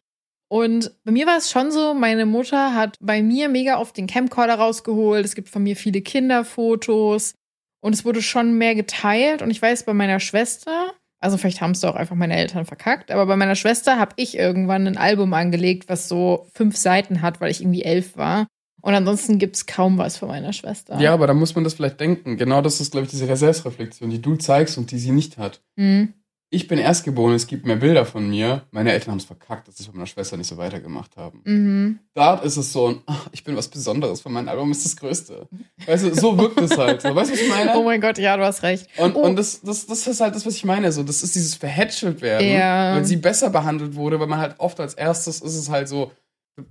[0.49, 4.07] Und bei mir war es schon so, meine Mutter hat bei mir mega oft den
[4.07, 5.25] Camcorder rausgeholt.
[5.25, 7.33] Es gibt von mir viele Kinderfotos
[7.81, 9.41] und es wurde schon mehr geteilt.
[9.41, 13.11] Und ich weiß, bei meiner Schwester, also vielleicht haben es doch einfach meine Eltern verkackt,
[13.11, 17.41] aber bei meiner Schwester habe ich irgendwann ein Album angelegt, was so fünf Seiten hat,
[17.41, 18.47] weil ich irgendwie elf war.
[18.81, 20.97] Und ansonsten gibt's kaum was von meiner Schwester.
[20.99, 22.37] Ja, aber da muss man das vielleicht denken.
[22.37, 25.61] Genau das ist, glaube ich, diese Selbstreflexion, die du zeigst und die sie nicht hat.
[25.77, 26.13] Hm.
[26.49, 28.63] Ich bin Erstgeboren, es gibt mehr Bilder von mir.
[28.71, 31.41] Meine Eltern haben es verkackt, dass sie es bei meiner Schwester nicht so weitergemacht haben.
[31.43, 31.99] Mhm.
[32.13, 34.95] Da ist es so ein, ach, ich bin was Besonderes, von meinem Album ist das
[34.95, 35.49] Größte.
[35.85, 37.01] Weißt du, so wirkt es halt.
[37.01, 37.13] So.
[37.13, 37.77] Weißt du, was ich meine?
[37.77, 38.87] Oh mein Gott, ja, du hast recht.
[38.97, 39.23] Und, Oh.
[39.23, 40.91] und das, das, das ist halt das, was ich meine.
[40.93, 42.95] So, das ist dieses verhätschelt werden, Ja.
[42.95, 46.13] weil sie besser behandelt wurde, weil man halt oft als erstes ist es halt so,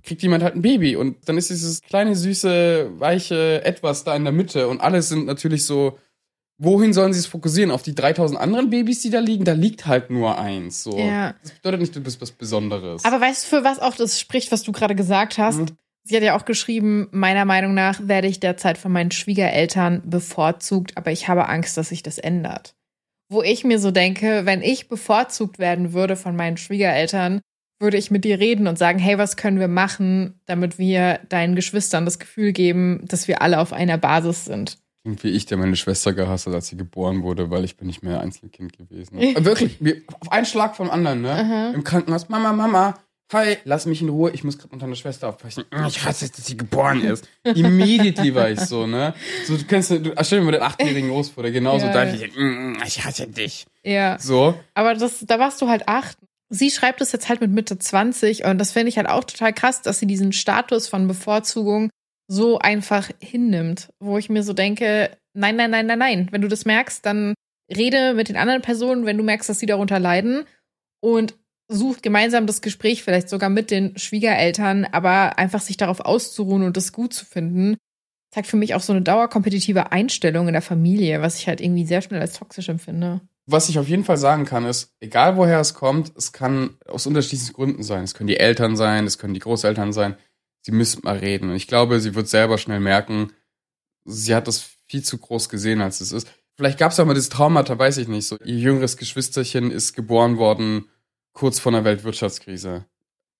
[0.01, 4.23] kriegt jemand halt ein Baby und dann ist dieses kleine, süße, weiche Etwas da in
[4.23, 5.97] der Mitte und alle sind natürlich so
[6.57, 7.71] wohin sollen sie es fokussieren?
[7.71, 9.45] Auf die 3000 anderen Babys, die da liegen?
[9.45, 10.83] Da liegt halt nur eins.
[10.83, 10.97] So.
[10.97, 11.35] Ja.
[11.41, 13.05] Das bedeutet nicht, du bist was Besonderes.
[13.05, 15.59] Aber weißt du, für was auch das spricht, was du gerade gesagt hast?
[15.59, 15.77] Mhm.
[16.03, 20.95] Sie hat ja auch geschrieben, meiner Meinung nach werde ich derzeit von meinen Schwiegereltern bevorzugt,
[20.95, 22.75] aber ich habe Angst, dass sich das ändert.
[23.29, 27.41] Wo ich mir so denke, wenn ich bevorzugt werden würde von meinen Schwiegereltern,
[27.79, 31.55] würde ich mit dir reden und sagen, hey, was können wir machen, damit wir deinen
[31.55, 34.79] Geschwistern das Gefühl geben, dass wir alle auf einer Basis sind.
[35.07, 37.87] Klingt wie ich, der meine Schwester gehasst hat, als sie geboren wurde, weil ich bin
[37.87, 39.17] nicht mehr Einzelkind gewesen.
[39.37, 41.31] Aber wirklich, wir, auf einen Schlag vom anderen, ne?
[41.31, 41.71] Aha.
[41.73, 42.97] Im Krankenhaus, Mama, Mama,
[43.31, 45.63] hi, lass mich in Ruhe, ich muss gerade mit deiner Schwester aufpassen.
[45.87, 47.25] Ich hasse es, dass sie geboren ist.
[47.45, 49.13] Immediately war ich so, ne?
[49.45, 51.93] So, du kennst, du, stell dir mal den achtjährigen los vor, der genauso Ja.
[51.93, 53.65] da ich, "Mm, ich hasse dich.
[53.83, 54.17] Ja.
[54.19, 54.55] So.
[54.73, 56.17] Aber das, da warst du halt acht.
[56.49, 59.53] Sie schreibt es jetzt halt mit Mitte 20 und das finde ich halt auch total
[59.53, 61.89] krass, dass sie diesen Status von Bevorzugung
[62.27, 66.27] so einfach hinnimmt, wo ich mir so denke, nein, nein, nein, nein, nein.
[66.31, 67.33] Wenn du das merkst, dann
[67.73, 70.45] rede mit den anderen Personen, wenn du merkst, dass sie darunter leiden
[71.01, 71.35] und
[71.69, 76.77] sucht gemeinsam das Gespräch, vielleicht sogar mit den Schwiegereltern, aber einfach sich darauf auszuruhen und
[76.77, 77.77] das gut zu finden,
[78.33, 81.85] zeigt für mich auch so eine dauerkompetitive Einstellung in der Familie, was ich halt irgendwie
[81.85, 83.21] sehr schnell als toxisch empfinde.
[83.49, 87.07] Was ich auf jeden Fall sagen kann, ist, egal woher es kommt, es kann aus
[87.07, 88.03] unterschiedlichen Gründen sein.
[88.03, 90.17] Es können die Eltern sein, es können die Großeltern sein.
[90.67, 91.49] Sie müssen mal reden.
[91.49, 93.31] Und ich glaube, sie wird selber schnell merken,
[94.03, 96.27] sie hat das viel zu groß gesehen, als es ist.
[96.57, 98.27] Vielleicht gab es auch mal das Traumata, weiß ich nicht.
[98.27, 100.89] So, ihr jüngeres Geschwisterchen ist geboren worden
[101.31, 102.85] kurz vor einer Weltwirtschaftskrise.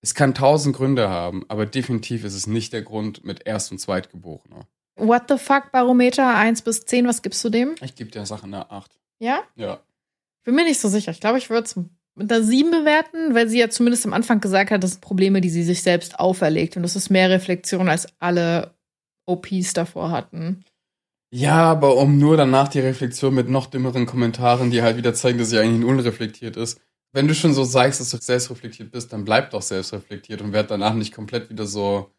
[0.00, 3.78] Es kann tausend Gründe haben, aber definitiv ist es nicht der Grund mit Erst- und
[3.78, 4.66] Zweitgeborener.
[4.96, 7.74] What the fuck Barometer 1 bis 10, was gibst du dem?
[7.82, 8.98] Ich gebe der Sache eine 8.
[9.18, 9.42] Ja?
[9.54, 9.82] Ja.
[10.44, 11.10] Bin mir nicht so sicher.
[11.10, 11.78] Ich glaube, ich würde es
[12.18, 15.40] mit einer 7 bewerten, weil sie ja zumindest am Anfang gesagt hat, das sind Probleme,
[15.40, 16.76] die sie sich selbst auferlegt.
[16.76, 18.74] Und das ist mehr Reflexion, als alle
[19.26, 20.64] OPs davor hatten.
[21.30, 25.38] Ja, aber um nur danach die Reflexion mit noch dümmeren Kommentaren, die halt wieder zeigen,
[25.38, 26.80] dass sie eigentlich unreflektiert ist.
[27.12, 30.70] Wenn du schon so sagst, dass du selbstreflektiert bist, dann bleib doch selbstreflektiert und werd
[30.70, 32.10] danach nicht komplett wieder so,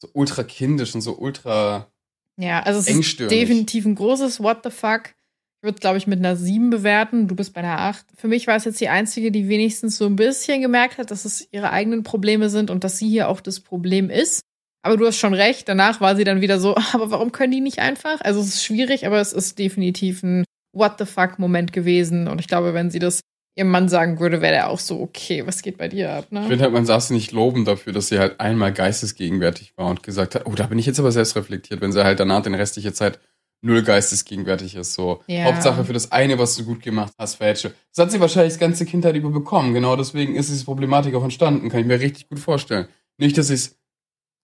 [0.00, 1.88] so ultra kindisch und so ultra.
[2.36, 5.14] Ja, also es ist definitiv ein großes What the fuck.
[5.62, 7.28] Ich würde, glaube ich, mit einer 7 bewerten.
[7.28, 8.04] Du bist bei einer 8.
[8.16, 11.24] Für mich war es jetzt die einzige, die wenigstens so ein bisschen gemerkt hat, dass
[11.24, 14.42] es ihre eigenen Probleme sind und dass sie hier auch das Problem ist.
[14.84, 15.68] Aber du hast schon recht.
[15.68, 18.20] Danach war sie dann wieder so, aber warum können die nicht einfach?
[18.22, 20.44] Also es ist schwierig, aber es ist definitiv ein
[20.74, 22.26] What the fuck Moment gewesen.
[22.26, 23.20] Und ich glaube, wenn sie das
[23.56, 26.32] ihrem Mann sagen würde, wäre der auch so, okay, was geht bei dir ab, Ich
[26.32, 26.48] ne?
[26.48, 30.34] finde halt, man sie nicht loben dafür, dass sie halt einmal geistesgegenwärtig war und gesagt
[30.34, 33.20] hat, oh, da bin ich jetzt aber selbstreflektiert, wenn sie halt danach den restliche Zeit
[33.62, 34.94] null geistesgegenwärtig ist.
[34.94, 35.44] So, Ja.
[35.44, 37.74] Hauptsache für das eine, was du gut gemacht hast, Fälsche.
[37.94, 39.72] Das hat sie wahrscheinlich das ganze Kindheit über bekommen.
[39.72, 41.70] Genau deswegen ist diese Problematik auch entstanden.
[41.70, 42.88] Kann ich mir richtig gut vorstellen.
[43.18, 43.76] Nicht, dass ich es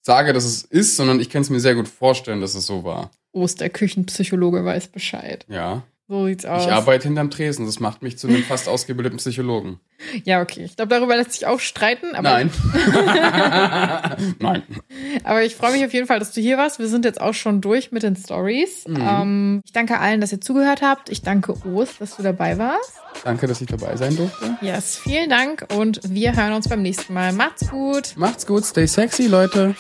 [0.03, 2.85] sage, dass es ist, sondern ich kann es mir sehr gut vorstellen, dass es so
[2.85, 3.11] war.
[3.33, 5.45] Ost, der Küchenpsychologe weiß Bescheid.
[5.49, 5.83] Ja.
[6.09, 6.65] So sieht's aus.
[6.65, 7.67] Ich arbeite hinterm Tresen.
[7.67, 9.79] Das macht mich zu einem fast ausgebildeten Psychologen.
[10.25, 10.65] Ja, okay.
[10.65, 12.15] Ich glaube, darüber lässt sich auch streiten.
[12.15, 12.51] Aber, Nein.
[14.39, 14.63] Nein.
[15.25, 16.79] Aber ich freue mich auf jeden Fall, dass du hier warst.
[16.79, 18.87] Wir sind jetzt auch schon durch mit den Stories.
[18.89, 18.97] Mhm.
[19.01, 21.11] Ähm, ich danke allen, dass ihr zugehört habt.
[21.11, 22.95] Ich danke Ost, dass du dabei warst.
[23.25, 24.57] Danke, dass ich dabei sein durfte.
[24.63, 27.33] Yes, vielen Dank und wir hören uns beim nächsten Mal.
[27.35, 28.15] Macht's gut.
[28.17, 29.75] Macht's gut, stay sexy, Leute.